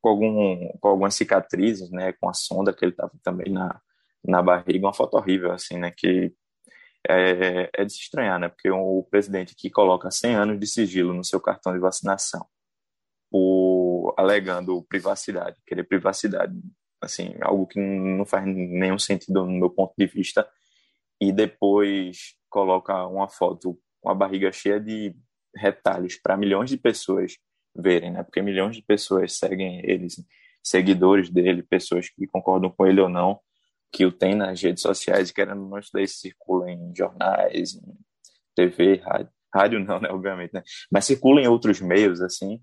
com, 0.00 0.08
algum, 0.08 0.68
com 0.80 0.88
algumas 0.88 1.14
cicatrizes, 1.14 1.90
né, 1.90 2.12
com 2.20 2.28
a 2.28 2.34
sonda 2.34 2.72
que 2.72 2.84
ele 2.84 2.92
estava 2.92 3.12
também 3.22 3.52
na, 3.52 3.80
na 4.24 4.42
barriga, 4.42 4.86
uma 4.86 4.94
foto 4.94 5.16
horrível, 5.16 5.52
assim, 5.52 5.78
né, 5.78 5.92
que 5.96 6.32
é, 7.08 7.70
é 7.74 7.84
de 7.84 7.92
se 7.92 8.00
estranhar, 8.00 8.38
né, 8.38 8.48
porque 8.48 8.70
o 8.70 9.02
presidente 9.10 9.54
que 9.56 9.70
coloca 9.70 10.10
100 10.10 10.34
anos 10.34 10.60
de 10.60 10.66
sigilo 10.66 11.14
no 11.14 11.24
seu 11.24 11.40
cartão 11.40 11.72
de 11.72 11.78
vacinação, 11.78 12.46
o, 13.30 14.12
alegando 14.16 14.82
privacidade, 14.88 15.56
querer 15.66 15.84
privacidade, 15.84 16.54
assim, 17.00 17.34
algo 17.40 17.66
que 17.66 17.80
não 17.80 18.26
faz 18.26 18.44
nenhum 18.46 18.98
sentido 18.98 19.44
no 19.44 19.52
meu 19.52 19.70
ponto 19.70 19.94
de 19.96 20.06
vista, 20.06 20.48
e 21.20 21.32
depois 21.32 22.34
coloca 22.48 23.06
uma 23.06 23.28
foto 23.28 23.78
com 24.00 24.10
a 24.10 24.14
barriga 24.14 24.52
cheia 24.52 24.80
de 24.80 25.14
retalhos 25.54 26.16
para 26.16 26.36
milhões 26.36 26.70
de 26.70 26.76
pessoas 26.76 27.36
verem, 27.74 28.12
né? 28.12 28.22
Porque 28.22 28.42
milhões 28.42 28.76
de 28.76 28.82
pessoas 28.82 29.32
seguem 29.32 29.80
eles, 29.84 30.24
seguidores 30.62 31.30
dele, 31.30 31.62
pessoas 31.62 32.08
que 32.08 32.26
concordam 32.26 32.70
com 32.70 32.86
ele 32.86 33.00
ou 33.00 33.08
não, 33.08 33.40
que 33.92 34.04
o 34.04 34.12
tem 34.12 34.34
nas 34.34 34.60
redes 34.60 34.82
sociais, 34.82 35.30
querendo 35.30 35.68
não, 35.68 35.78
isso 35.78 35.90
daí 35.92 36.06
circula 36.06 36.70
em 36.70 36.94
jornais, 36.94 37.74
em 37.74 37.96
TV, 38.54 38.96
rádio. 38.96 39.30
Rádio 39.54 39.80
não, 39.80 40.00
né, 40.00 40.10
obviamente, 40.10 40.52
né? 40.52 40.62
Mas 40.92 41.06
circula 41.06 41.40
em 41.40 41.48
outros 41.48 41.80
meios, 41.80 42.20
assim, 42.20 42.60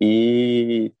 e 0.00 0.92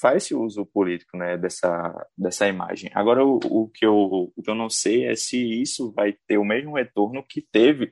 faz-se 0.00 0.34
uso 0.34 0.64
político, 0.66 1.16
né, 1.16 1.36
dessa, 1.36 2.06
dessa 2.16 2.48
imagem. 2.48 2.90
Agora, 2.94 3.24
o, 3.24 3.38
o, 3.44 3.68
que 3.68 3.84
eu, 3.84 4.32
o 4.34 4.42
que 4.42 4.50
eu 4.50 4.54
não 4.54 4.70
sei 4.70 5.06
é 5.06 5.14
se 5.14 5.36
isso 5.60 5.92
vai 5.92 6.14
ter 6.26 6.38
o 6.38 6.44
mesmo 6.44 6.74
retorno 6.76 7.22
que 7.26 7.42
teve 7.42 7.90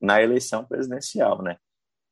na 0.00 0.22
eleição 0.22 0.64
presidencial, 0.64 1.42
né? 1.42 1.56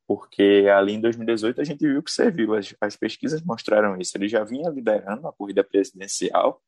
porque 0.07 0.65
ali 0.73 0.93
em 0.93 1.01
2018 1.01 1.59
a 1.59 1.63
gente 1.65 1.85
viu 1.85 2.01
que 2.01 2.09
serviu, 2.09 2.55
as, 2.55 2.73
as 2.79 2.95
pesquisas 2.95 3.41
mostraram 3.43 3.99
isso. 3.99 4.17
Ele 4.17 4.29
já 4.29 4.43
vinha 4.43 4.69
liderando 4.69 5.27
a 5.27 5.33
corrida 5.33 5.63
presidencial, 5.63 6.61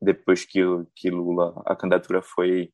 depois 0.00 0.44
que, 0.44 0.60
que 0.94 1.10
Lula, 1.10 1.60
a 1.66 1.76
candidatura 1.76 2.22
foi, 2.22 2.72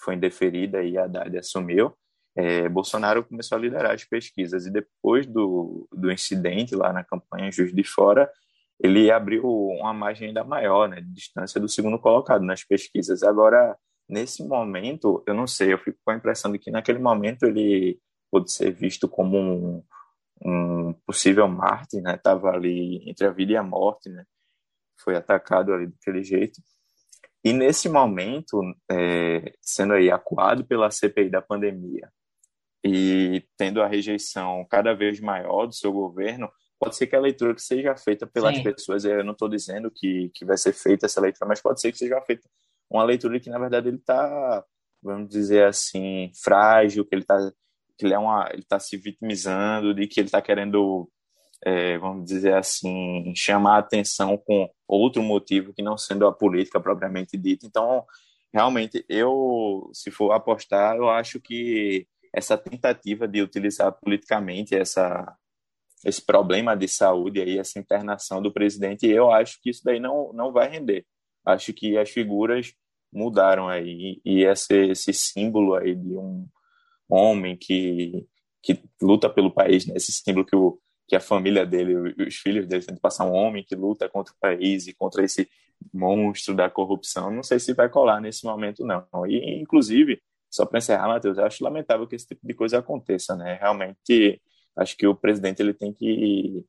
foi 0.00 0.14
indeferida 0.14 0.82
e 0.82 0.98
Haddad 0.98 1.36
assumiu. 1.38 1.94
É, 2.36 2.68
Bolsonaro 2.68 3.24
começou 3.24 3.56
a 3.56 3.60
liderar 3.60 3.94
as 3.94 4.04
pesquisas 4.04 4.66
e 4.66 4.70
depois 4.70 5.26
do, 5.26 5.88
do 5.92 6.12
incidente 6.12 6.74
lá 6.74 6.92
na 6.92 7.02
campanha 7.02 7.50
Juiz 7.50 7.72
de 7.74 7.84
Fora, 7.84 8.30
ele 8.78 9.10
abriu 9.10 9.42
uma 9.46 9.94
margem 9.94 10.28
ainda 10.28 10.44
maior, 10.44 10.88
né, 10.88 11.00
de 11.00 11.12
distância 11.12 11.58
do 11.58 11.68
segundo 11.68 11.98
colocado 11.98 12.42
nas 12.44 12.62
pesquisas. 12.62 13.22
Agora, 13.22 13.74
nesse 14.08 14.46
momento, 14.46 15.22
eu 15.26 15.34
não 15.34 15.46
sei, 15.46 15.72
eu 15.72 15.78
fico 15.78 15.98
com 16.04 16.10
a 16.10 16.16
impressão 16.16 16.52
de 16.52 16.58
que 16.58 16.70
naquele 16.70 16.98
momento 16.98 17.44
ele 17.44 17.98
pôde 18.30 18.52
ser 18.52 18.70
visto 18.72 19.08
como 19.08 19.38
um, 19.38 19.82
um 20.44 20.92
possível 21.06 21.48
mártir, 21.48 22.02
né? 22.02 22.18
Tava 22.18 22.50
ali 22.50 23.02
entre 23.08 23.26
a 23.26 23.30
vida 23.30 23.52
e 23.52 23.56
a 23.56 23.62
morte, 23.62 24.10
né? 24.10 24.24
Foi 24.98 25.16
atacado 25.16 25.72
ali 25.72 25.86
daquele 25.86 26.22
jeito. 26.22 26.60
E 27.44 27.52
nesse 27.52 27.88
momento, 27.88 28.60
é, 28.90 29.52
sendo 29.60 29.94
aí 29.94 30.10
acuado 30.10 30.64
pela 30.64 30.90
CPI 30.90 31.30
da 31.30 31.40
pandemia 31.40 32.10
e 32.84 33.44
tendo 33.56 33.82
a 33.82 33.86
rejeição 33.86 34.66
cada 34.68 34.94
vez 34.94 35.20
maior 35.20 35.66
do 35.66 35.74
seu 35.74 35.92
governo, 35.92 36.50
pode 36.78 36.96
ser 36.96 37.06
que 37.06 37.16
a 37.16 37.20
leitura 37.20 37.54
que 37.54 37.62
seja 37.62 37.96
feita 37.96 38.26
pelas 38.26 38.56
Sim. 38.56 38.62
pessoas, 38.62 39.04
eu 39.04 39.24
não 39.24 39.32
estou 39.32 39.48
dizendo 39.48 39.90
que, 39.94 40.30
que 40.34 40.44
vai 40.44 40.56
ser 40.56 40.72
feita 40.72 41.06
essa 41.06 41.20
leitura, 41.20 41.48
mas 41.48 41.60
pode 41.60 41.80
ser 41.80 41.92
que 41.92 41.98
seja 41.98 42.20
feita 42.22 42.48
uma 42.90 43.04
leitura 43.04 43.40
que, 43.40 43.50
na 43.50 43.58
verdade, 43.58 43.88
ele 43.88 43.96
está, 43.96 44.64
vamos 45.02 45.28
dizer 45.28 45.64
assim, 45.64 46.30
frágil, 46.42 47.04
que 47.04 47.14
ele 47.14 47.22
está 47.22 47.52
que 47.96 48.04
ele 48.04 48.14
é 48.14 48.18
uma, 48.18 48.48
ele 48.52 48.62
está 48.62 48.78
se 48.78 48.96
vitimizando, 48.96 49.94
de 49.94 50.06
que 50.06 50.20
ele 50.20 50.28
está 50.28 50.42
querendo, 50.42 51.10
é, 51.64 51.96
vamos 51.98 52.26
dizer 52.26 52.54
assim, 52.54 53.32
chamar 53.34 53.76
a 53.76 53.78
atenção 53.78 54.36
com 54.36 54.68
outro 54.88 55.22
motivo 55.22 55.72
que 55.72 55.82
não 55.82 55.96
sendo 55.96 56.26
a 56.26 56.32
política 56.32 56.80
propriamente 56.80 57.36
dita. 57.36 57.66
Então, 57.66 58.04
realmente, 58.52 59.04
eu, 59.08 59.90
se 59.92 60.10
for 60.10 60.32
apostar, 60.32 60.96
eu 60.96 61.08
acho 61.08 61.40
que 61.40 62.06
essa 62.34 62.56
tentativa 62.56 63.26
de 63.26 63.42
utilizar 63.42 63.92
politicamente 63.92 64.74
essa 64.74 65.36
esse 66.04 66.24
problema 66.24 66.76
de 66.76 66.86
saúde 66.86 67.40
aí, 67.40 67.58
essa 67.58 67.78
internação 67.78 68.40
do 68.40 68.52
presidente, 68.52 69.06
eu 69.06 69.32
acho 69.32 69.58
que 69.60 69.70
isso 69.70 69.82
daí 69.84 69.98
não, 69.98 70.32
não 70.32 70.52
vai 70.52 70.68
render. 70.68 71.04
Acho 71.44 71.72
que 71.72 71.96
as 71.96 72.10
figuras 72.10 72.72
mudaram 73.12 73.68
aí 73.68 74.20
e 74.24 74.44
esse, 74.44 74.90
esse 74.90 75.12
símbolo 75.12 75.74
aí 75.74 75.94
de 75.94 76.16
um 76.16 76.46
homem 77.08 77.56
que, 77.56 78.26
que 78.62 78.82
luta 79.00 79.28
pelo 79.28 79.50
país, 79.50 79.86
né? 79.86 79.94
esse 79.96 80.12
símbolo 80.12 80.44
que, 80.44 80.54
o, 80.54 80.78
que 81.06 81.14
a 81.14 81.20
família 81.20 81.64
dele, 81.64 82.14
os 82.26 82.36
filhos 82.36 82.66
dele 82.66 82.82
tentam 82.84 83.00
passar 83.00 83.24
um 83.24 83.32
homem 83.32 83.64
que 83.64 83.74
luta 83.74 84.08
contra 84.08 84.32
o 84.32 84.36
país 84.40 84.86
e 84.86 84.94
contra 84.94 85.24
esse 85.24 85.48
monstro 85.92 86.54
da 86.54 86.68
corrupção. 86.68 87.30
Não 87.30 87.42
sei 87.42 87.58
se 87.58 87.72
vai 87.74 87.88
colar 87.88 88.20
nesse 88.20 88.44
momento, 88.44 88.84
não. 88.84 89.06
E, 89.26 89.60
inclusive, 89.60 90.20
só 90.50 90.66
para 90.66 90.78
encerrar, 90.78 91.08
Matheus, 91.08 91.38
eu 91.38 91.44
acho 91.44 91.62
lamentável 91.62 92.06
que 92.06 92.16
esse 92.16 92.26
tipo 92.26 92.46
de 92.46 92.54
coisa 92.54 92.78
aconteça, 92.78 93.36
né? 93.36 93.58
Realmente, 93.60 94.40
acho 94.76 94.96
que 94.96 95.06
o 95.06 95.14
presidente 95.14 95.60
ele 95.60 95.74
tem 95.74 95.92
que 95.92 96.64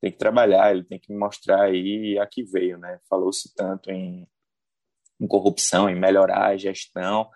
tem 0.00 0.12
que 0.12 0.18
trabalhar, 0.18 0.70
ele 0.70 0.84
tem 0.84 0.98
que 0.98 1.12
mostrar 1.12 1.62
aí 1.62 2.16
a 2.20 2.26
que 2.26 2.44
veio, 2.44 2.78
né? 2.78 3.00
Falou-se 3.08 3.52
tanto 3.54 3.90
em, 3.90 4.28
em 5.20 5.26
corrupção, 5.26 5.90
em 5.90 5.98
melhorar 5.98 6.46
a 6.48 6.56
gestão, 6.56 7.28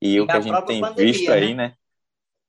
E, 0.00 0.14
e 0.14 0.20
o 0.20 0.26
que 0.26 0.32
a, 0.32 0.40
gente 0.40 0.66
tem 0.66 0.80
pandemia, 0.80 1.12
visto 1.12 1.32
aí, 1.32 1.54
né? 1.54 1.68
né? 1.68 1.74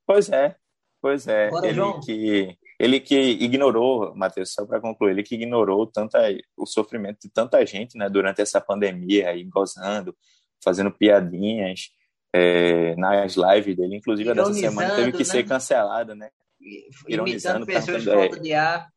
Pois 0.06 0.28
é, 0.28 0.56
pois 1.00 1.26
é. 1.26 1.48
Bora, 1.48 1.66
ele 1.66 1.76
João. 1.76 2.00
que 2.00 2.58
ele 2.84 3.00
que 3.00 3.16
ignorou, 3.16 4.14
Matheus, 4.14 4.52
só 4.52 4.66
para 4.66 4.80
concluir, 4.80 5.12
ele 5.12 5.22
que 5.22 5.34
ignorou 5.34 5.86
tanta, 5.86 6.18
o 6.56 6.66
sofrimento 6.66 7.20
de 7.22 7.30
tanta 7.30 7.64
gente 7.64 7.96
né, 7.96 8.10
durante 8.10 8.42
essa 8.42 8.60
pandemia, 8.60 9.30
aí, 9.30 9.42
gozando, 9.44 10.14
fazendo 10.62 10.90
piadinhas 10.90 11.90
é, 12.30 12.94
nas 12.96 13.36
lives 13.36 13.74
dele. 13.74 13.96
Inclusive, 13.96 14.34
dessa 14.34 14.52
semana 14.52 14.96
teve 14.96 15.12
que 15.12 15.18
né? 15.18 15.24
ser 15.24 15.44
cancelada, 15.44 16.14
né? 16.14 16.30
Ironizando 17.08 17.64
pessoas 17.64 18.04
falta 18.04 18.38
de 18.38 18.52
ar. 18.52 18.88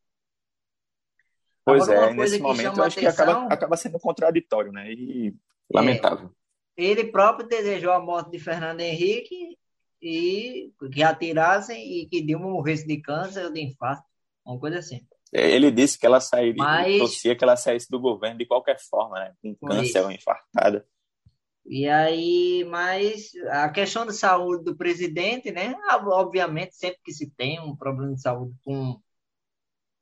Pois 1.64 1.88
Agora, 1.88 2.12
é, 2.12 2.14
nesse 2.14 2.40
momento 2.40 2.82
acho 2.82 3.00
atenção, 3.00 3.02
que 3.02 3.08
acaba, 3.08 3.54
acaba 3.54 3.78
sendo 3.78 4.00
contraditório, 4.00 4.72
né? 4.72 4.92
E 4.92 5.34
lamentável. 5.74 6.30
É, 6.78 6.84
ele 6.84 7.06
próprio 7.06 7.48
desejou 7.48 7.92
a 7.92 8.00
morte 8.00 8.32
de 8.32 8.40
Fernando 8.40 8.82
Henrique 8.82 9.58
e 10.02 10.72
que 10.94 11.04
atirassem 11.04 12.02
e 12.02 12.08
que 12.08 12.22
Dilma 12.22 12.50
morresse 12.50 12.86
de 12.86 13.02
câncer 13.02 13.46
ou 13.46 13.54
de 13.54 13.62
infarto, 13.62 14.04
uma 14.46 14.60
coisa 14.60 14.80
assim. 14.80 15.06
É, 15.34 15.50
ele 15.52 15.72
disse 15.72 16.00
que 16.00 16.06
ela 16.06 16.20
sairia, 16.20 16.56
Mas... 16.56 16.98
torcia 16.98 17.36
que 17.36 17.44
ela 17.44 17.58
saísse 17.58 17.90
do 17.90 18.00
governo 18.00 18.38
de 18.38 18.46
qualquer 18.46 18.78
forma, 18.80 19.20
né? 19.20 19.34
Com 19.42 19.56
câncer 19.56 20.02
ou 20.02 20.12
infartada. 20.12 20.86
E 21.66 21.88
aí, 21.90 22.64
mas 22.70 23.32
a 23.50 23.70
questão 23.70 24.06
da 24.06 24.14
saúde 24.14 24.64
do 24.64 24.78
presidente, 24.78 25.52
né? 25.52 25.76
Obviamente, 26.06 26.76
sempre 26.76 27.00
que 27.04 27.12
se 27.12 27.30
tem 27.32 27.60
um 27.60 27.76
problema 27.76 28.14
de 28.14 28.22
saúde 28.22 28.56
com 28.64 28.98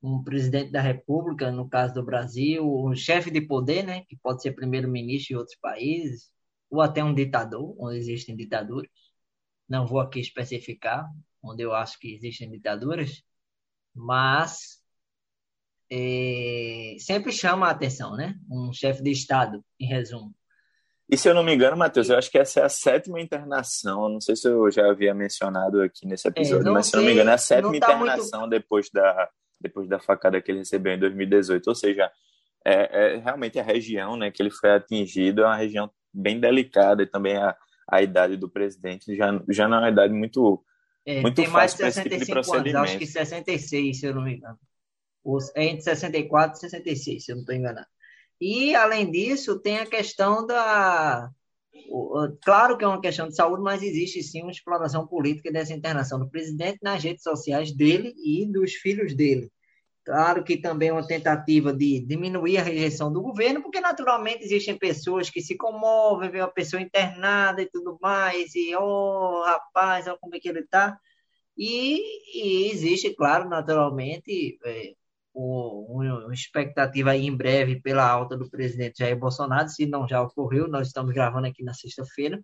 um 0.03 0.23
presidente 0.23 0.71
da 0.71 0.79
República, 0.79 1.51
no 1.51 1.67
caso 1.67 1.95
do 1.95 2.05
Brasil, 2.05 2.63
um 2.63 2.95
chefe 2.95 3.31
de 3.31 3.41
poder, 3.41 3.83
né? 3.83 4.03
Que 4.07 4.15
pode 4.17 4.43
ser 4.43 4.51
primeiro-ministro 4.51 5.33
em 5.33 5.37
outros 5.37 5.57
países, 5.59 6.29
ou 6.69 6.81
até 6.81 7.03
um 7.03 7.15
ditador, 7.15 7.75
onde 7.79 7.97
existem 7.97 8.35
ditaduras 8.35 8.87
não 9.67 9.85
vou 9.85 9.99
aqui 9.99 10.19
especificar 10.19 11.05
onde 11.43 11.63
eu 11.63 11.73
acho 11.73 11.99
que 11.99 12.13
existem 12.13 12.49
ditaduras, 12.49 13.23
mas 13.93 14.81
é, 15.91 16.95
sempre 16.99 17.31
chama 17.31 17.67
a 17.67 17.71
atenção, 17.71 18.15
né? 18.15 18.35
Um 18.49 18.73
chefe 18.73 19.03
de 19.03 19.11
Estado, 19.11 19.63
em 19.79 19.87
resumo. 19.87 20.33
E 21.07 21.15
se 21.15 21.29
eu 21.29 21.35
não 21.35 21.43
me 21.43 21.53
engano, 21.53 21.77
Matheus, 21.77 22.09
eu 22.09 22.17
acho 22.17 22.31
que 22.31 22.39
essa 22.39 22.61
é 22.61 22.63
a 22.63 22.69
sétima 22.69 23.21
internação. 23.21 24.09
Não 24.09 24.19
sei 24.19 24.35
se 24.35 24.47
eu 24.47 24.71
já 24.71 24.89
havia 24.89 25.13
mencionado 25.13 25.81
aqui 25.81 26.07
nesse 26.07 26.27
é, 26.27 26.31
episódio, 26.31 26.67
é, 26.67 26.71
mas 26.71 26.87
se 26.87 26.95
eu 26.95 26.99
não 26.99 27.05
me 27.05 27.13
engano, 27.13 27.29
é 27.29 27.33
a 27.33 27.37
sétima 27.37 27.71
tá 27.71 27.77
internação 27.77 28.39
muito... 28.41 28.51
depois, 28.51 28.89
da, 28.89 29.29
depois 29.61 29.87
da 29.87 29.99
facada 29.99 30.41
que 30.41 30.51
ele 30.51 30.59
recebeu 30.59 30.93
em 30.93 30.99
2018. 30.99 31.67
Ou 31.67 31.75
seja, 31.75 32.11
é, 32.65 33.13
é, 33.13 33.17
realmente 33.17 33.59
a 33.59 33.63
região 33.63 34.17
né, 34.17 34.31
que 34.31 34.41
ele 34.41 34.49
foi 34.49 34.71
atingido 34.71 35.43
é 35.43 35.45
uma 35.45 35.57
região 35.57 35.91
bem 36.11 36.39
delicada 36.39 37.03
e 37.03 37.07
também 37.07 37.37
a, 37.37 37.55
a 37.87 38.01
idade 38.01 38.37
do 38.37 38.49
presidente 38.49 39.15
já, 39.15 39.41
já 39.49 39.67
não 39.67 39.77
é 39.77 39.81
uma 39.81 39.89
idade 39.89 40.13
muito, 40.13 40.63
é, 41.05 41.21
muito 41.21 41.35
tem 41.35 41.47
mais 41.47 41.71
de 41.71 41.77
65 41.77 42.41
tipo 42.41 42.63
de 42.63 42.69
anos, 42.69 42.89
acho 42.89 42.97
que 42.97 43.05
66, 43.05 43.99
se 43.99 44.05
eu 44.05 44.15
não 44.15 44.23
me 44.23 44.35
engano. 44.35 44.59
É 45.55 45.65
entre 45.65 45.81
64 45.81 46.57
e 46.57 46.59
66, 46.59 47.25
se 47.25 47.31
eu 47.31 47.35
não 47.35 47.41
estou 47.41 47.55
enganado. 47.55 47.87
E, 48.39 48.75
além 48.75 49.09
disso, 49.09 49.59
tem 49.59 49.79
a 49.79 49.85
questão 49.85 50.45
da. 50.45 51.31
Claro 52.43 52.77
que 52.77 52.83
é 52.83 52.87
uma 52.87 53.01
questão 53.01 53.27
de 53.27 53.35
saúde, 53.35 53.63
mas 53.63 53.81
existe 53.81 54.21
sim 54.23 54.41
uma 54.41 54.51
exploração 54.51 55.05
política 55.07 55.51
dessa 55.51 55.73
internação 55.73 56.19
do 56.19 56.29
presidente 56.29 56.79
nas 56.81 57.03
redes 57.03 57.23
sociais 57.23 57.71
dele 57.71 58.13
e 58.17 58.45
dos 58.45 58.73
filhos 58.73 59.15
dele. 59.15 59.49
Claro 60.05 60.43
que 60.43 60.57
também 60.57 60.89
é 60.89 60.93
uma 60.93 61.05
tentativa 61.05 61.73
de 61.73 61.99
diminuir 61.99 62.59
a 62.59 62.63
rejeição 62.63 63.11
do 63.11 63.23
governo, 63.23 63.63
porque 63.63 63.81
naturalmente 63.81 64.43
existem 64.43 64.77
pessoas 64.77 65.31
que 65.31 65.41
se 65.41 65.57
comovem, 65.57 66.29
vê 66.29 66.41
uma 66.41 66.47
pessoa 66.51 66.79
internada 66.79 67.63
e 67.63 67.69
tudo 67.69 67.97
mais, 67.99 68.53
e, 68.53 68.75
oh, 68.75 69.43
rapaz, 69.43 70.05
olha 70.07 70.17
como 70.21 70.35
é 70.35 70.39
que 70.39 70.47
ele 70.47 70.59
está. 70.59 70.95
E, 71.57 71.99
e, 72.39 72.71
existe, 72.71 73.15
claro, 73.15 73.49
naturalmente, 73.49 74.59
é, 74.63 74.93
uma 75.33 76.33
expectativa 76.33 77.11
aí 77.11 77.25
em 77.25 77.35
breve 77.35 77.81
pela 77.81 78.07
alta 78.07 78.37
do 78.37 78.49
presidente 78.49 78.99
Jair 78.99 79.17
Bolsonaro, 79.17 79.69
se 79.69 79.87
não 79.87 80.07
já 80.07 80.21
ocorreu, 80.21 80.67
nós 80.67 80.87
estamos 80.87 81.13
gravando 81.15 81.47
aqui 81.47 81.63
na 81.63 81.73
sexta-feira. 81.73 82.39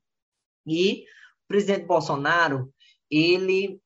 E 0.66 1.04
o 1.44 1.48
presidente 1.48 1.86
Bolsonaro, 1.86 2.74
ele 3.10 3.80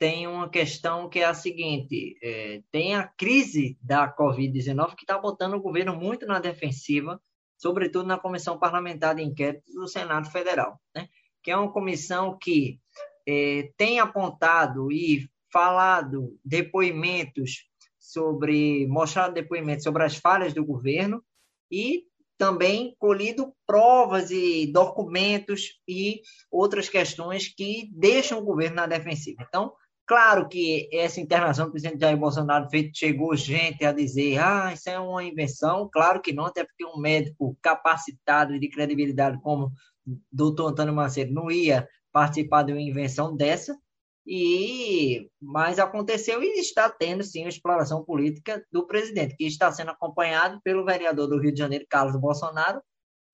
tem 0.00 0.26
uma 0.26 0.48
questão 0.48 1.10
que 1.10 1.20
é 1.20 1.26
a 1.26 1.34
seguinte: 1.34 2.18
é, 2.22 2.62
tem 2.72 2.96
a 2.96 3.06
crise 3.06 3.78
da 3.82 4.12
Covid-19 4.12 4.96
que 4.96 5.04
está 5.04 5.18
botando 5.18 5.54
o 5.54 5.60
governo 5.60 5.94
muito 5.94 6.26
na 6.26 6.40
defensiva, 6.40 7.20
sobretudo 7.58 8.06
na 8.06 8.18
Comissão 8.18 8.58
Parlamentar 8.58 9.14
de 9.14 9.22
Inquérito 9.22 9.70
do 9.70 9.86
Senado 9.86 10.30
Federal, 10.30 10.80
né? 10.96 11.06
que 11.42 11.50
é 11.50 11.56
uma 11.56 11.70
comissão 11.70 12.36
que 12.38 12.80
é, 13.28 13.70
tem 13.76 14.00
apontado 14.00 14.90
e 14.90 15.28
falado 15.52 16.38
depoimentos 16.42 17.66
sobre, 17.98 18.86
mostrado 18.86 19.34
depoimentos 19.34 19.84
sobre 19.84 20.02
as 20.02 20.16
falhas 20.16 20.54
do 20.54 20.64
governo 20.64 21.22
e 21.70 22.04
também 22.38 22.96
colhido 22.98 23.54
provas 23.66 24.30
e 24.30 24.66
documentos 24.72 25.78
e 25.86 26.22
outras 26.50 26.88
questões 26.88 27.48
que 27.48 27.90
deixam 27.92 28.38
o 28.38 28.44
governo 28.44 28.76
na 28.76 28.86
defensiva. 28.86 29.44
Então, 29.46 29.74
Claro 30.10 30.48
que 30.48 30.88
essa 30.92 31.20
internação 31.20 31.66
do 31.66 31.70
presidente 31.70 32.00
Jair 32.00 32.16
Bolsonaro 32.16 32.68
fez, 32.68 32.90
chegou 32.92 33.36
gente 33.36 33.84
a 33.84 33.92
dizer, 33.92 34.38
ah, 34.38 34.72
isso 34.74 34.90
é 34.90 34.98
uma 34.98 35.22
invenção. 35.22 35.88
Claro 35.88 36.20
que 36.20 36.32
não, 36.32 36.46
até 36.46 36.64
porque 36.64 36.84
um 36.84 36.98
médico 36.98 37.56
capacitado 37.62 38.52
e 38.52 38.58
de 38.58 38.68
credibilidade 38.68 39.40
como 39.40 39.66
o 40.04 40.18
doutor 40.32 40.72
Antônio 40.72 40.92
Macedo 40.92 41.32
não 41.32 41.48
ia 41.48 41.88
participar 42.10 42.64
de 42.64 42.72
uma 42.72 42.80
invenção 42.80 43.36
dessa. 43.36 43.78
E 44.26 45.30
mas 45.40 45.78
aconteceu 45.78 46.42
e 46.42 46.58
está 46.58 46.90
tendo 46.90 47.22
sim 47.22 47.44
a 47.44 47.48
exploração 47.48 48.04
política 48.04 48.66
do 48.72 48.88
presidente, 48.88 49.36
que 49.36 49.46
está 49.46 49.70
sendo 49.70 49.92
acompanhado 49.92 50.60
pelo 50.64 50.84
vereador 50.84 51.28
do 51.28 51.38
Rio 51.38 51.52
de 51.52 51.58
Janeiro, 51.60 51.86
Carlos 51.88 52.20
Bolsonaro, 52.20 52.82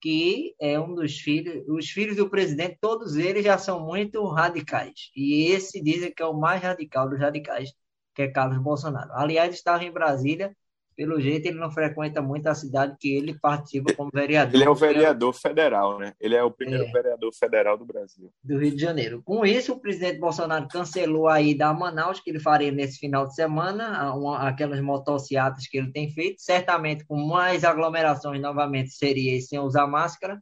que 0.07 0.55
é 0.57 0.79
um 0.79 0.95
dos 0.95 1.19
filhos, 1.19 1.67
os 1.67 1.89
filhos 1.89 2.15
do 2.15 2.29
presidente, 2.29 2.77
todos 2.79 3.17
eles 3.17 3.43
já 3.43 3.57
são 3.57 3.85
muito 3.85 4.25
radicais. 4.25 5.11
E 5.13 5.51
esse 5.51 5.83
dizem 5.83 6.13
que 6.13 6.23
é 6.23 6.25
o 6.25 6.33
mais 6.33 6.61
radical 6.61 7.09
dos 7.09 7.19
radicais, 7.19 7.73
que 8.15 8.21
é 8.21 8.31
Carlos 8.31 8.57
Bolsonaro. 8.57 9.11
Aliás, 9.11 9.53
estava 9.53 9.83
em 9.83 9.91
Brasília 9.91 10.55
pelo 10.97 11.21
jeito, 11.21 11.45
ele 11.45 11.59
não 11.59 11.69
frequenta 11.69 12.23
muito 12.23 12.47
a 12.47 12.55
cidade 12.55 12.97
que 12.99 13.15
ele 13.15 13.37
participa 13.37 13.93
como 13.93 14.09
vereador. 14.11 14.55
Ele 14.55 14.63
é 14.63 14.69
o 14.69 14.73
vereador 14.73 15.31
federal, 15.31 15.99
né? 15.99 16.13
Ele 16.19 16.35
é 16.35 16.43
o 16.43 16.49
primeiro 16.49 16.85
é, 16.85 16.91
vereador 16.91 17.31
federal 17.31 17.77
do 17.77 17.85
Brasil. 17.85 18.33
Do 18.43 18.57
Rio 18.57 18.75
de 18.75 18.81
Janeiro. 18.81 19.21
Com 19.23 19.45
isso, 19.45 19.73
o 19.73 19.79
presidente 19.79 20.19
Bolsonaro 20.19 20.67
cancelou 20.67 21.27
a 21.27 21.39
ida 21.39 21.67
a 21.67 21.73
Manaus, 21.73 22.19
que 22.19 22.31
ele 22.31 22.39
faria 22.39 22.71
nesse 22.71 22.97
final 22.97 23.27
de 23.27 23.35
semana, 23.35 24.11
uma, 24.15 24.49
aquelas 24.49 24.81
motocicletas 24.81 25.67
que 25.67 25.77
ele 25.77 25.91
tem 25.91 26.09
feito. 26.09 26.41
Certamente, 26.41 27.05
com 27.05 27.15
mais 27.15 27.63
aglomerações 27.63 28.41
novamente, 28.41 28.89
seria 28.89 29.39
sem 29.39 29.59
usar 29.59 29.85
máscara. 29.85 30.41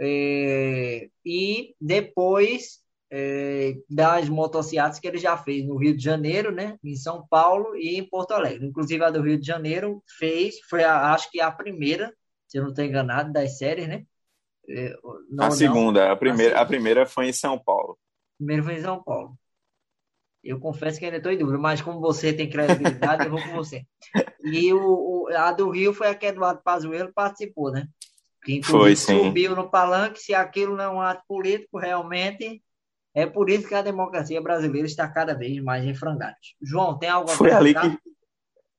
É, 0.00 1.08
e 1.24 1.76
depois 1.80 2.80
é, 3.10 3.74
das 3.88 4.28
motocicletas 4.28 4.98
que 4.98 5.06
ele 5.06 5.18
já 5.18 5.36
fez 5.36 5.64
no 5.64 5.76
Rio 5.76 5.96
de 5.96 6.02
Janeiro, 6.02 6.50
né, 6.50 6.78
em 6.82 6.96
São 6.96 7.26
Paulo 7.28 7.76
e 7.76 7.96
em 7.96 8.08
Porto 8.08 8.32
Alegre. 8.32 8.66
Inclusive 8.66 9.04
a 9.04 9.10
do 9.10 9.22
Rio 9.22 9.38
de 9.38 9.46
Janeiro 9.46 10.02
fez, 10.18 10.56
foi 10.68 10.82
a, 10.82 11.12
acho 11.12 11.30
que 11.30 11.40
a 11.40 11.50
primeira, 11.50 12.12
se 12.46 12.58
eu 12.58 12.62
não 12.62 12.70
estou 12.70 12.84
enganado, 12.84 13.32
das 13.32 13.58
séries, 13.58 13.88
né? 13.88 14.04
É, 14.68 14.96
não, 15.30 15.46
a 15.46 15.50
segunda, 15.52 16.06
não, 16.06 16.12
a 16.12 16.16
primeira, 16.16 16.58
a, 16.58 16.62
a 16.62 16.66
primeira 16.66 17.06
foi 17.06 17.28
em 17.28 17.32
São 17.32 17.58
Paulo. 17.58 17.96
Primeiro 18.36 18.64
foi 18.64 18.74
em 18.74 18.82
São 18.82 19.02
Paulo. 19.02 19.38
Eu 20.42 20.60
confesso 20.60 20.98
que 20.98 21.04
ainda 21.04 21.16
estou 21.16 21.32
em 21.32 21.38
dúvida, 21.38 21.58
mas 21.58 21.82
como 21.82 22.00
você 22.00 22.32
tem 22.32 22.48
credibilidade, 22.48 23.24
eu 23.24 23.30
vou 23.30 23.42
com 23.42 23.54
você. 23.54 23.84
E 24.48 24.72
o, 24.72 24.78
o, 24.78 25.28
a 25.36 25.50
do 25.50 25.70
Rio 25.70 25.92
foi 25.92 26.06
a 26.06 26.14
que 26.14 26.26
Eduardo 26.26 26.62
Pazuello 26.62 27.12
participou, 27.12 27.72
né? 27.72 27.88
Que 28.44 28.62
foi, 28.62 28.94
sim. 28.94 29.24
subiu 29.24 29.56
no 29.56 29.68
palanque, 29.68 30.20
se 30.20 30.32
aquilo 30.32 30.76
não 30.76 30.84
é 30.84 30.88
um 30.88 31.00
ato 31.00 31.24
político, 31.26 31.76
realmente 31.76 32.62
é 33.16 33.24
por 33.24 33.48
isso 33.48 33.66
que 33.66 33.74
a 33.74 33.80
democracia 33.80 34.42
brasileira 34.42 34.86
está 34.86 35.08
cada 35.08 35.32
vez 35.32 35.58
mais 35.62 35.82
em 35.86 35.94
frangalhos. 35.94 36.54
João, 36.60 36.98
tem 36.98 37.08
algo 37.08 37.30
a 37.30 37.34
Foi 37.34 37.50
ali 37.50 37.74
que 37.74 37.98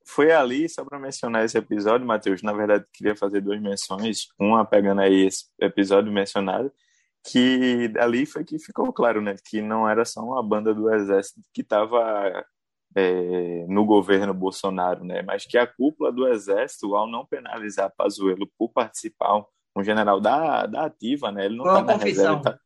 foi 0.06 0.32
ali, 0.32 0.70
só 0.70 0.86
para 0.86 1.00
mencionar 1.00 1.44
esse 1.44 1.58
episódio, 1.58 2.08
Matheus, 2.08 2.42
na 2.42 2.54
verdade 2.54 2.86
queria 2.94 3.16
fazer 3.16 3.42
duas 3.42 3.60
menções, 3.60 4.28
uma 4.40 4.64
pegando 4.64 5.02
aí 5.02 5.26
esse 5.26 5.46
episódio 5.60 6.14
mencionado, 6.14 6.72
que 7.26 7.92
ali 8.00 8.26
foi 8.26 8.46
que 8.46 8.58
ficou 8.58 8.94
claro, 8.94 9.22
né, 9.22 9.36
que 9.50 9.60
não 9.60 9.90
era 9.90 10.06
só 10.06 10.22
uma 10.22 10.42
banda 10.42 10.74
do 10.74 10.90
exército 10.94 11.42
que 11.54 11.62
estava 11.62 12.46
é, 12.96 13.66
no 13.68 13.84
governo 13.86 14.34
Bolsonaro, 14.34 15.04
né, 15.04 15.24
mas 15.24 15.46
que 15.46 15.58
a 15.58 15.68
cúpula 15.68 16.10
do 16.10 16.26
exército, 16.26 16.96
ao 16.96 17.06
não 17.06 17.26
penalizar 17.26 17.92
Pazuello 17.98 18.50
por 18.58 18.70
participar, 18.70 19.44
um 19.76 19.84
general 19.84 20.22
da, 20.22 20.68
da 20.68 20.86
ativa, 20.86 21.34
né, 21.34 21.48
ele 21.48 21.58
não 21.58 21.66
está 21.66 21.84
na 21.84 22.02
reserva, 22.02 22.60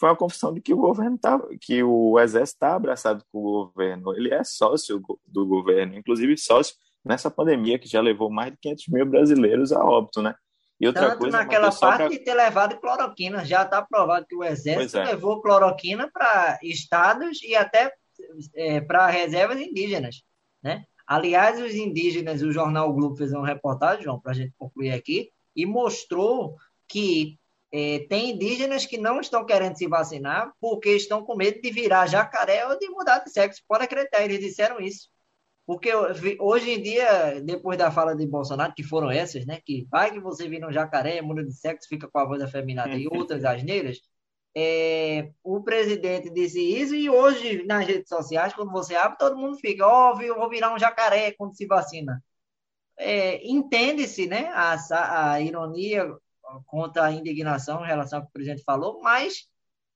foi 0.00 0.08
uma 0.08 0.16
confissão 0.16 0.54
de 0.54 0.62
que 0.62 0.72
o 0.72 0.78
governo 0.78 1.18
tá, 1.18 1.38
que 1.60 1.82
o 1.82 2.18
exército 2.18 2.56
está 2.56 2.74
abraçado 2.74 3.22
com 3.30 3.38
o 3.38 3.66
governo. 3.66 4.16
Ele 4.16 4.32
é 4.32 4.42
sócio 4.42 4.98
do 5.26 5.46
governo, 5.46 5.94
inclusive 5.94 6.38
sócio 6.38 6.74
nessa 7.04 7.30
pandemia 7.30 7.78
que 7.78 7.86
já 7.86 8.00
levou 8.00 8.30
mais 8.30 8.50
de 8.50 8.58
500 8.62 8.88
mil 8.88 9.04
brasileiros 9.04 9.72
a 9.72 9.84
óbito, 9.84 10.22
né? 10.22 10.34
E 10.80 10.86
outra 10.86 11.10
Tanto 11.10 11.18
coisa, 11.18 11.36
naquela 11.36 11.70
parte 11.70 11.98
pra... 11.98 12.08
de 12.08 12.18
ter 12.18 12.32
levado 12.32 12.80
cloroquina. 12.80 13.44
Já 13.44 13.62
está 13.62 13.82
provado 13.82 14.26
que 14.26 14.34
o 14.34 14.42
Exército 14.42 14.96
é. 14.96 15.04
levou 15.04 15.42
cloroquina 15.42 16.10
para 16.10 16.58
estados 16.62 17.42
e 17.42 17.54
até 17.54 17.92
é, 18.54 18.80
para 18.80 19.06
reservas 19.06 19.60
indígenas. 19.60 20.22
Né? 20.62 20.84
Aliás, 21.06 21.60
os 21.60 21.74
indígenas, 21.74 22.40
o 22.40 22.50
jornal 22.50 22.88
o 22.88 22.94
Globo 22.94 23.16
fez 23.16 23.32
uma 23.32 23.46
reportagem, 23.46 24.04
João, 24.04 24.18
para 24.18 24.32
a 24.32 24.34
gente 24.34 24.54
concluir 24.56 24.92
aqui, 24.92 25.30
e 25.54 25.66
mostrou 25.66 26.56
que 26.88 27.38
é, 27.72 28.00
tem 28.08 28.30
indígenas 28.30 28.84
que 28.84 28.98
não 28.98 29.20
estão 29.20 29.44
querendo 29.46 29.76
se 29.76 29.86
vacinar 29.86 30.52
porque 30.60 30.90
estão 30.90 31.24
com 31.24 31.36
medo 31.36 31.60
de 31.60 31.70
virar 31.70 32.06
jacaré 32.06 32.66
ou 32.66 32.78
de 32.78 32.88
mudar 32.88 33.20
de 33.20 33.30
sexo. 33.30 33.62
Pode 33.68 33.84
acreditar, 33.84 34.24
eles 34.24 34.40
disseram 34.40 34.80
isso. 34.80 35.08
Porque 35.66 35.90
hoje 36.40 36.70
em 36.72 36.82
dia, 36.82 37.40
depois 37.40 37.78
da 37.78 37.92
fala 37.92 38.16
de 38.16 38.26
Bolsonaro, 38.26 38.74
que 38.74 38.82
foram 38.82 39.08
essas, 39.08 39.46
né? 39.46 39.60
Que 39.64 39.86
vai 39.88 40.10
que 40.10 40.18
você 40.18 40.48
vira 40.48 40.66
um 40.66 40.72
jacaré, 40.72 41.22
muda 41.22 41.44
de 41.44 41.52
sexo, 41.52 41.88
fica 41.88 42.08
com 42.08 42.18
a 42.18 42.24
voz 42.24 42.42
afeminada 42.42 42.96
e 42.96 43.06
outras 43.06 43.44
asneiras. 43.44 44.00
É, 44.52 45.30
o 45.44 45.62
presidente 45.62 46.28
disse 46.28 46.60
isso 46.60 46.94
e 46.94 47.08
hoje 47.08 47.64
nas 47.66 47.86
redes 47.86 48.08
sociais, 48.08 48.52
quando 48.52 48.72
você 48.72 48.96
abre, 48.96 49.16
todo 49.16 49.36
mundo 49.36 49.56
fica, 49.58 49.86
ó, 49.86 50.16
oh, 50.16 50.20
eu 50.20 50.34
vou 50.34 50.50
virar 50.50 50.74
um 50.74 50.78
jacaré 50.78 51.32
quando 51.32 51.56
se 51.56 51.66
vacina. 51.66 52.20
É, 52.98 53.46
Entende-se, 53.46 54.26
né, 54.26 54.50
a, 54.52 55.34
a 55.34 55.40
ironia 55.40 56.12
contra 56.66 57.04
a 57.04 57.12
indignação 57.12 57.84
em 57.84 57.86
relação 57.86 58.18
ao 58.18 58.24
que 58.24 58.30
o 58.30 58.32
presidente 58.32 58.62
falou, 58.64 59.00
mas 59.02 59.48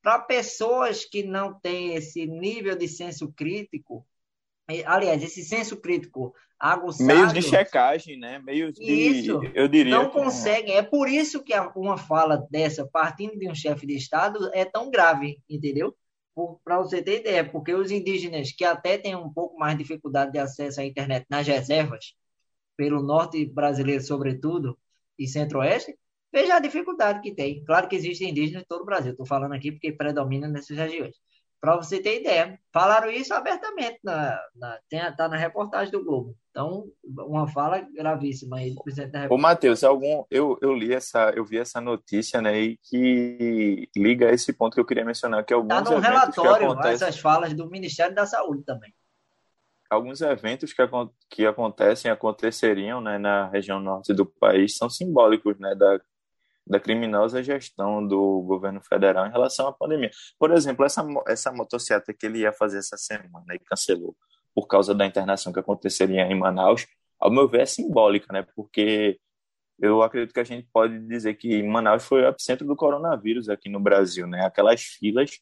para 0.02 0.18
pessoas 0.18 1.04
que 1.04 1.22
não 1.22 1.58
têm 1.58 1.94
esse 1.94 2.26
nível 2.26 2.76
de 2.76 2.86
senso 2.86 3.32
crítico, 3.32 4.06
aliás, 4.86 5.22
esse 5.22 5.42
senso 5.42 5.76
crítico 5.78 6.34
aguçado... 6.58 7.06
Meios 7.06 7.32
de 7.32 7.42
checagem, 7.42 8.18
né? 8.18 8.38
Meios 8.38 8.74
de... 8.74 8.84
Isso, 8.84 9.40
eu 9.54 9.66
diria... 9.68 9.96
Não 9.96 10.10
conseguem. 10.10 10.76
É 10.76 10.82
por 10.82 11.08
isso 11.08 11.42
que 11.42 11.52
uma 11.76 11.96
fala 11.96 12.46
dessa, 12.50 12.86
partindo 12.86 13.38
de 13.38 13.48
um 13.48 13.54
chefe 13.54 13.86
de 13.86 13.96
Estado, 13.96 14.50
é 14.52 14.64
tão 14.64 14.90
grave, 14.90 15.40
entendeu? 15.48 15.94
Para 16.64 16.78
você 16.78 17.02
ter 17.02 17.20
ideia, 17.20 17.48
porque 17.48 17.72
os 17.72 17.90
indígenas 17.90 18.50
que 18.52 18.64
até 18.64 18.98
têm 18.98 19.14
um 19.14 19.32
pouco 19.32 19.58
mais 19.58 19.76
de 19.76 19.84
dificuldade 19.84 20.32
de 20.32 20.38
acesso 20.38 20.80
à 20.80 20.84
internet 20.84 21.26
nas 21.28 21.46
reservas, 21.46 22.14
pelo 22.76 23.02
norte 23.02 23.46
brasileiro 23.46 24.02
sobretudo, 24.02 24.76
e 25.18 25.28
centro-oeste, 25.28 25.96
Veja 26.34 26.56
a 26.56 26.58
dificuldade 26.58 27.20
que 27.20 27.32
tem. 27.32 27.64
Claro 27.64 27.86
que 27.86 27.94
existem 27.94 28.30
indígenas 28.30 28.64
em 28.64 28.66
todo 28.66 28.82
o 28.82 28.84
Brasil. 28.84 29.12
Estou 29.12 29.24
falando 29.24 29.52
aqui 29.52 29.70
porque 29.70 29.92
predomina 29.92 30.48
nessas 30.48 30.76
regiões. 30.76 31.14
Para 31.60 31.76
você 31.76 32.00
ter 32.00 32.20
ideia, 32.20 32.58
falaram 32.72 33.08
isso 33.08 33.32
abertamente, 33.32 34.00
na, 34.02 34.36
na, 34.56 35.12
tá 35.12 35.28
na 35.28 35.36
reportagem 35.36 35.92
do 35.92 36.04
Globo. 36.04 36.36
Então, 36.50 36.88
uma 37.04 37.46
fala 37.46 37.86
gravíssima 37.94 38.56
aí 38.56 38.74
do 38.74 38.82
presidente 38.82 39.12
da 39.12 39.20
República. 39.20 39.40
Ô, 39.40 39.48
Matheus, 39.48 39.84
algum, 39.84 40.24
eu, 40.28 40.58
eu 40.60 40.74
li 40.74 40.92
essa, 40.92 41.30
eu 41.30 41.44
vi 41.44 41.56
essa 41.56 41.80
notícia, 41.80 42.42
né, 42.42 42.60
e 42.60 42.78
que 42.82 43.88
liga 43.96 44.28
a 44.28 44.32
esse 44.32 44.52
ponto 44.52 44.74
que 44.74 44.80
eu 44.80 44.84
queria 44.84 45.04
mencionar, 45.04 45.44
que 45.44 45.54
alguns 45.54 45.72
Está 45.72 45.90
no 45.90 46.00
relatório 46.00 46.72
acontecem... 46.72 46.94
essas 46.94 47.18
falas 47.18 47.54
do 47.54 47.70
Ministério 47.70 48.14
da 48.14 48.26
Saúde 48.26 48.64
também. 48.64 48.92
Alguns 49.88 50.20
eventos 50.20 50.72
que, 50.72 50.82
que 51.30 51.46
acontecem, 51.46 52.10
aconteceriam, 52.10 53.00
né, 53.00 53.18
na 53.18 53.48
região 53.48 53.78
norte 53.78 54.12
do 54.12 54.26
país, 54.26 54.76
são 54.76 54.90
simbólicos, 54.90 55.58
né, 55.58 55.74
da 55.74 55.98
da 56.66 56.80
criminosa 56.80 57.42
gestão 57.42 58.06
do 58.06 58.42
governo 58.42 58.80
federal 58.82 59.26
em 59.26 59.30
relação 59.30 59.68
à 59.68 59.72
pandemia. 59.72 60.10
Por 60.38 60.50
exemplo, 60.50 60.84
essa, 60.84 61.06
essa 61.26 61.52
motocicleta 61.52 62.14
que 62.14 62.26
ele 62.26 62.38
ia 62.40 62.52
fazer 62.52 62.78
essa 62.78 62.96
semana 62.96 63.54
e 63.54 63.58
cancelou 63.58 64.16
por 64.54 64.66
causa 64.66 64.94
da 64.94 65.04
internação 65.04 65.52
que 65.52 65.60
aconteceria 65.60 66.22
em 66.22 66.38
Manaus, 66.38 66.86
ao 67.18 67.30
meu 67.30 67.48
ver, 67.48 67.62
é 67.62 67.66
simbólica, 67.66 68.32
né? 68.32 68.46
Porque 68.54 69.18
eu 69.80 70.02
acredito 70.02 70.32
que 70.32 70.40
a 70.40 70.44
gente 70.44 70.68
pode 70.72 70.98
dizer 71.08 71.34
que 71.34 71.62
Manaus 71.62 72.04
foi 72.04 72.22
o 72.22 72.28
epicentro 72.28 72.66
do 72.66 72.76
coronavírus 72.76 73.48
aqui 73.48 73.68
no 73.68 73.80
Brasil, 73.80 74.26
né? 74.26 74.44
Aquelas 74.46 74.82
filas 74.82 75.40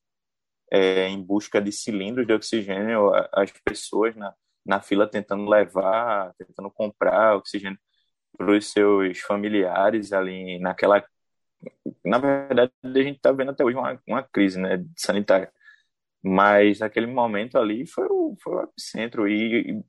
é, 0.71 1.09
em 1.09 1.23
busca 1.23 1.61
de 1.61 1.71
cilindros 1.71 2.27
de 2.27 2.33
oxigênio, 2.33 3.13
as 3.35 3.53
pessoas 3.65 4.17
na, 4.17 4.35
na 4.65 4.81
fila 4.81 5.07
tentando 5.07 5.47
levar, 5.49 6.33
tentando 6.39 6.71
comprar 6.71 7.37
oxigênio 7.37 7.79
para 8.37 8.57
os 8.57 8.73
seus 8.73 9.19
familiares 9.21 10.13
ali 10.13 10.59
naquela 10.59 11.05
na 12.05 12.19
verdade 12.19 12.73
a 12.85 13.03
gente 13.03 13.17
está 13.17 13.33
vendo 13.33 13.51
até 13.51 13.65
hoje 13.65 13.77
uma, 13.77 14.01
uma 14.07 14.23
crise 14.23 14.59
né 14.59 14.85
sanitária 14.97 15.51
mas 16.23 16.79
naquele 16.79 17.07
momento 17.07 17.59
ali 17.59 17.87
foi 17.87 18.07
o, 18.09 18.37
foi 18.43 18.57
o 18.57 18.63
epicentro 18.63 19.29
e, 19.29 19.83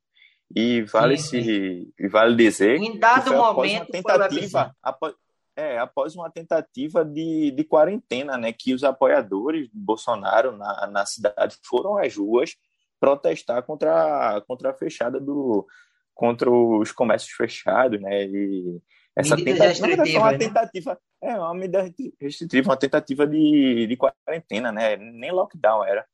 e 0.56 0.82
vale 0.84 1.18
sim, 1.18 1.44
sim. 1.44 1.94
se 1.96 2.08
vale 2.08 2.36
dizer 2.36 2.78
em 2.78 2.98
dado 2.98 3.32
que 3.32 3.36
momento 3.36 3.92
tentativa 3.92 4.76
após, 4.82 5.14
é, 5.56 5.78
após 5.78 6.16
uma 6.16 6.32
tentativa 6.32 7.06
de, 7.06 7.52
de 7.52 7.64
quarentena, 7.64 8.38
né, 8.38 8.52
que 8.52 8.74
os 8.74 8.84
apoiadores 8.84 9.70
de 9.70 9.78
Bolsonaro 9.78 10.58
na, 10.58 10.88
na 10.88 11.06
cidade 11.06 11.58
foram 11.64 11.98
às 11.98 12.16
ruas 12.16 12.56
protestar 13.00 13.62
contra, 13.64 14.42
contra 14.48 14.72
a 14.72 14.74
fechada 14.74 15.20
do, 15.20 15.68
contra 16.14 16.50
os 16.50 16.92
comércios 16.92 17.34
fechados, 17.34 18.00
né? 18.00 18.26
E 18.26 18.82
essa 19.16 19.36
tentativa, 19.36 20.20
uma 20.20 20.32
né? 20.32 20.38
É 21.24 21.38
uma 21.38 21.54
medida 21.54 21.90
restritiva, 22.20 22.70
uma 22.70 22.78
tentativa 22.78 23.26
de, 23.26 23.88
de 23.88 23.98
quarentena, 23.98 24.72
né? 24.72 24.98
Nem 24.98 25.32
lockdown 25.32 25.84
era. 25.86 26.06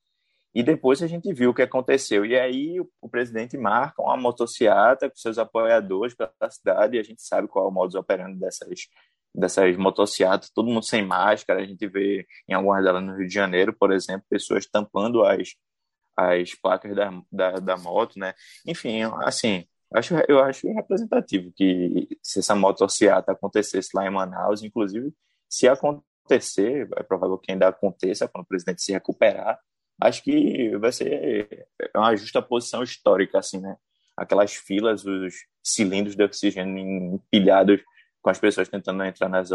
E 0.53 0.63
depois 0.63 1.01
a 1.03 1.07
gente 1.07 1.31
viu 1.33 1.51
o 1.51 1.53
que 1.53 1.61
aconteceu. 1.61 2.25
E 2.25 2.37
aí 2.37 2.79
o, 2.79 2.89
o 3.01 3.09
presidente 3.09 3.57
marca 3.57 4.01
uma 4.01 4.17
motocicleta 4.17 5.09
com 5.09 5.15
seus 5.15 5.37
apoiadores 5.37 6.15
pela 6.15 6.31
cidade, 6.49 6.97
e 6.97 6.99
a 6.99 7.03
gente 7.03 7.21
sabe 7.21 7.47
qual 7.47 7.65
é 7.65 7.67
o 7.67 7.71
modus 7.71 7.95
operandi 7.95 8.39
dessas, 8.39 8.87
dessas 9.33 9.75
motocicletas, 9.77 10.49
todo 10.49 10.67
mundo 10.69 10.83
sem 10.85 11.05
máscara. 11.05 11.61
A 11.61 11.65
gente 11.65 11.87
vê 11.87 12.25
em 12.47 12.53
algumas 12.53 12.83
delas 12.83 13.03
no 13.03 13.15
Rio 13.15 13.27
de 13.27 13.33
Janeiro, 13.33 13.75
por 13.77 13.91
exemplo, 13.91 14.25
pessoas 14.29 14.65
tampando 14.65 15.23
as, 15.23 15.55
as 16.17 16.53
placas 16.55 16.95
da, 16.95 17.11
da, 17.31 17.51
da 17.53 17.77
moto, 17.77 18.17
né? 18.19 18.33
Enfim, 18.65 19.03
assim, 19.23 19.65
Acho, 19.93 20.15
eu 20.27 20.39
acho 20.39 20.71
representativo 20.71 21.51
que 21.55 22.07
se 22.21 22.39
essa 22.39 22.55
motociata 22.55 23.31
acontecesse 23.31 23.89
lá 23.95 24.05
em 24.05 24.11
Manaus, 24.11 24.63
inclusive, 24.63 25.11
se 25.47 25.67
acontecer, 25.67 26.87
é 26.95 27.03
provável 27.03 27.37
que 27.39 27.51
ainda 27.51 27.67
aconteça 27.67 28.27
quando 28.27 28.43
o 28.43 28.47
presidente 28.47 28.83
se 28.83 28.91
recuperar, 28.91 29.59
acho 29.99 30.23
que 30.23 30.77
vai 30.77 30.91
ser 30.91 31.67
uma 31.95 32.15
justa 32.15 32.41
posição 32.41 32.83
histórica, 32.83 33.39
assim, 33.39 33.59
né? 33.59 33.75
Aquelas 34.15 34.53
filas, 34.53 35.05
os 35.05 35.33
cilindros 35.63 36.15
de 36.15 36.23
oxigênio 36.23 37.15
empilhados 37.15 37.81
com 38.21 38.29
as 38.29 38.39
pessoas 38.39 38.69
tentando 38.69 39.03
entrar 39.03 39.29
nas, 39.29 39.49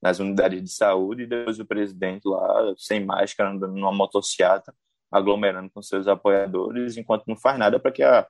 nas 0.00 0.18
unidades 0.18 0.62
de 0.62 0.70
saúde 0.70 1.24
e 1.24 1.26
depois 1.26 1.58
o 1.58 1.66
presidente 1.66 2.26
lá 2.26 2.74
sem 2.78 3.04
máscara, 3.04 3.50
andando 3.50 3.74
numa 3.74 3.92
motociata, 3.92 4.74
aglomerando 5.10 5.70
com 5.70 5.82
seus 5.82 6.06
apoiadores, 6.08 6.96
enquanto 6.96 7.26
não 7.26 7.36
faz 7.36 7.58
nada 7.58 7.78
para 7.78 7.92
que 7.92 8.02
a 8.02 8.26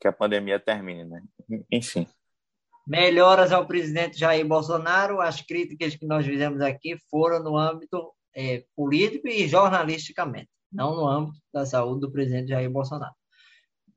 que 0.00 0.08
a 0.08 0.12
pandemia 0.12 0.58
termine, 0.58 1.04
né? 1.04 1.22
Enfim. 1.70 2.06
Melhoras 2.86 3.52
ao 3.52 3.66
presidente 3.66 4.18
Jair 4.18 4.46
Bolsonaro. 4.46 5.20
As 5.20 5.40
críticas 5.40 5.96
que 5.96 6.06
nós 6.06 6.26
fizemos 6.26 6.60
aqui 6.60 6.96
foram 7.10 7.42
no 7.42 7.56
âmbito 7.56 8.12
é, 8.34 8.64
político 8.76 9.28
e 9.28 9.48
jornalisticamente, 9.48 10.50
não 10.70 10.94
no 10.94 11.06
âmbito 11.06 11.38
da 11.52 11.64
saúde 11.64 12.00
do 12.00 12.12
presidente 12.12 12.48
Jair 12.48 12.70
Bolsonaro. 12.70 13.14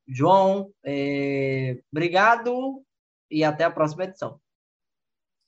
João, 0.08 0.72
é, 0.86 1.82
obrigado 1.92 2.82
e 3.30 3.44
até 3.44 3.66
a 3.66 3.72
próxima 3.72 4.06
edição. 4.06 4.40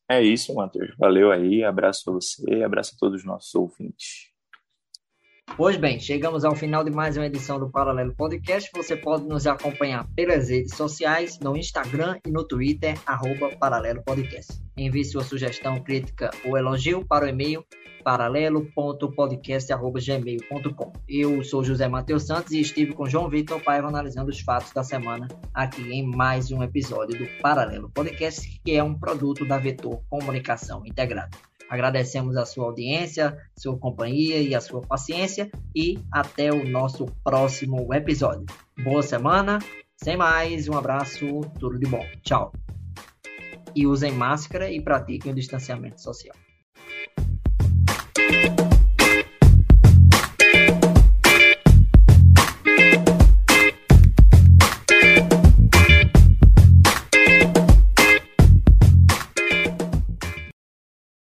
É 0.10 0.22
isso, 0.22 0.54
Matheus. 0.56 0.94
Valeu 0.98 1.32
aí. 1.32 1.64
Abraço 1.64 2.10
a 2.10 2.14
você, 2.14 2.64
abraço 2.64 2.96
a 2.96 2.98
todos 2.98 3.22
os 3.22 3.26
nossos 3.26 3.54
ouvintes. 3.56 4.34
Pois 5.56 5.76
bem, 5.76 6.00
chegamos 6.00 6.46
ao 6.46 6.56
final 6.56 6.84
de 6.84 6.92
mais 6.92 7.18
uma 7.18 7.26
edição 7.26 7.60
do 7.60 7.70
Paralelo 7.70 8.16
Podcast. 8.16 8.70
Você 8.74 8.96
pode 8.96 9.28
nos 9.28 9.46
acompanhar 9.46 10.08
pelas 10.16 10.50
redes 10.50 10.76
sociais, 10.76 11.38
no 11.40 11.58
Instagram 11.58 12.18
e 12.26 12.32
no 12.32 12.48
Twitter, 12.48 12.98
arroba 13.06 13.50
Paralelo 13.58 14.02
Podcast. 14.04 14.54
Envie 14.78 15.04
sua 15.04 15.24
sugestão, 15.24 15.84
crítica 15.84 16.32
ou 16.46 16.58
elogio 16.58 17.06
para 17.06 17.26
o 17.26 17.28
e-mail 17.28 17.66
paralelo.podcast.gmail.com. 18.04 20.94
Eu 21.08 21.44
sou 21.44 21.64
José 21.64 21.88
Matheus 21.88 22.26
Santos 22.26 22.52
e 22.54 22.62
estive 22.62 22.94
com 22.94 23.06
João 23.06 23.30
Vitor 23.30 23.62
Paiva 23.62 23.88
analisando 23.88 24.32
os 24.32 24.40
fatos 24.40 24.74
da 24.74 24.84
semana 24.84 25.28
aqui 25.54 25.92
em 25.92 26.04
mais 26.04 26.52
um 26.52 26.64
episódio 26.64 27.20
do 27.20 27.28
Paralelo 27.42 27.90
Podcast, 27.90 28.60
que 28.64 28.72
é 28.72 28.84
um 28.84 28.98
produto 28.98 29.46
da 29.46 29.58
Vetor 29.58 30.02
Comunicação 30.10 30.86
Integrada. 30.86 31.49
Agradecemos 31.70 32.36
a 32.36 32.46
sua 32.46 32.66
audiência, 32.66 33.38
sua 33.56 33.78
companhia 33.78 34.42
e 34.42 34.56
a 34.56 34.62
sua 34.62 34.82
paciência 34.82 35.52
e 35.76 36.00
até 36.12 36.52
o 36.52 36.68
nosso 36.68 37.06
próximo 37.24 37.94
episódio. 37.94 38.46
Boa 38.84 39.04
semana, 39.04 39.60
sem 39.96 40.18
mais, 40.18 40.68
um 40.68 40.78
abraço, 40.78 41.42
tudo 41.60 41.78
de 41.78 41.86
bom. 41.86 42.04
Tchau. 42.24 42.52
E 43.76 43.86
usem 43.86 44.12
máscara 44.12 44.72
e 44.72 44.82
pratiquem 44.82 45.32
o 45.32 45.36
distanciamento 45.36 46.02
social. 46.02 46.36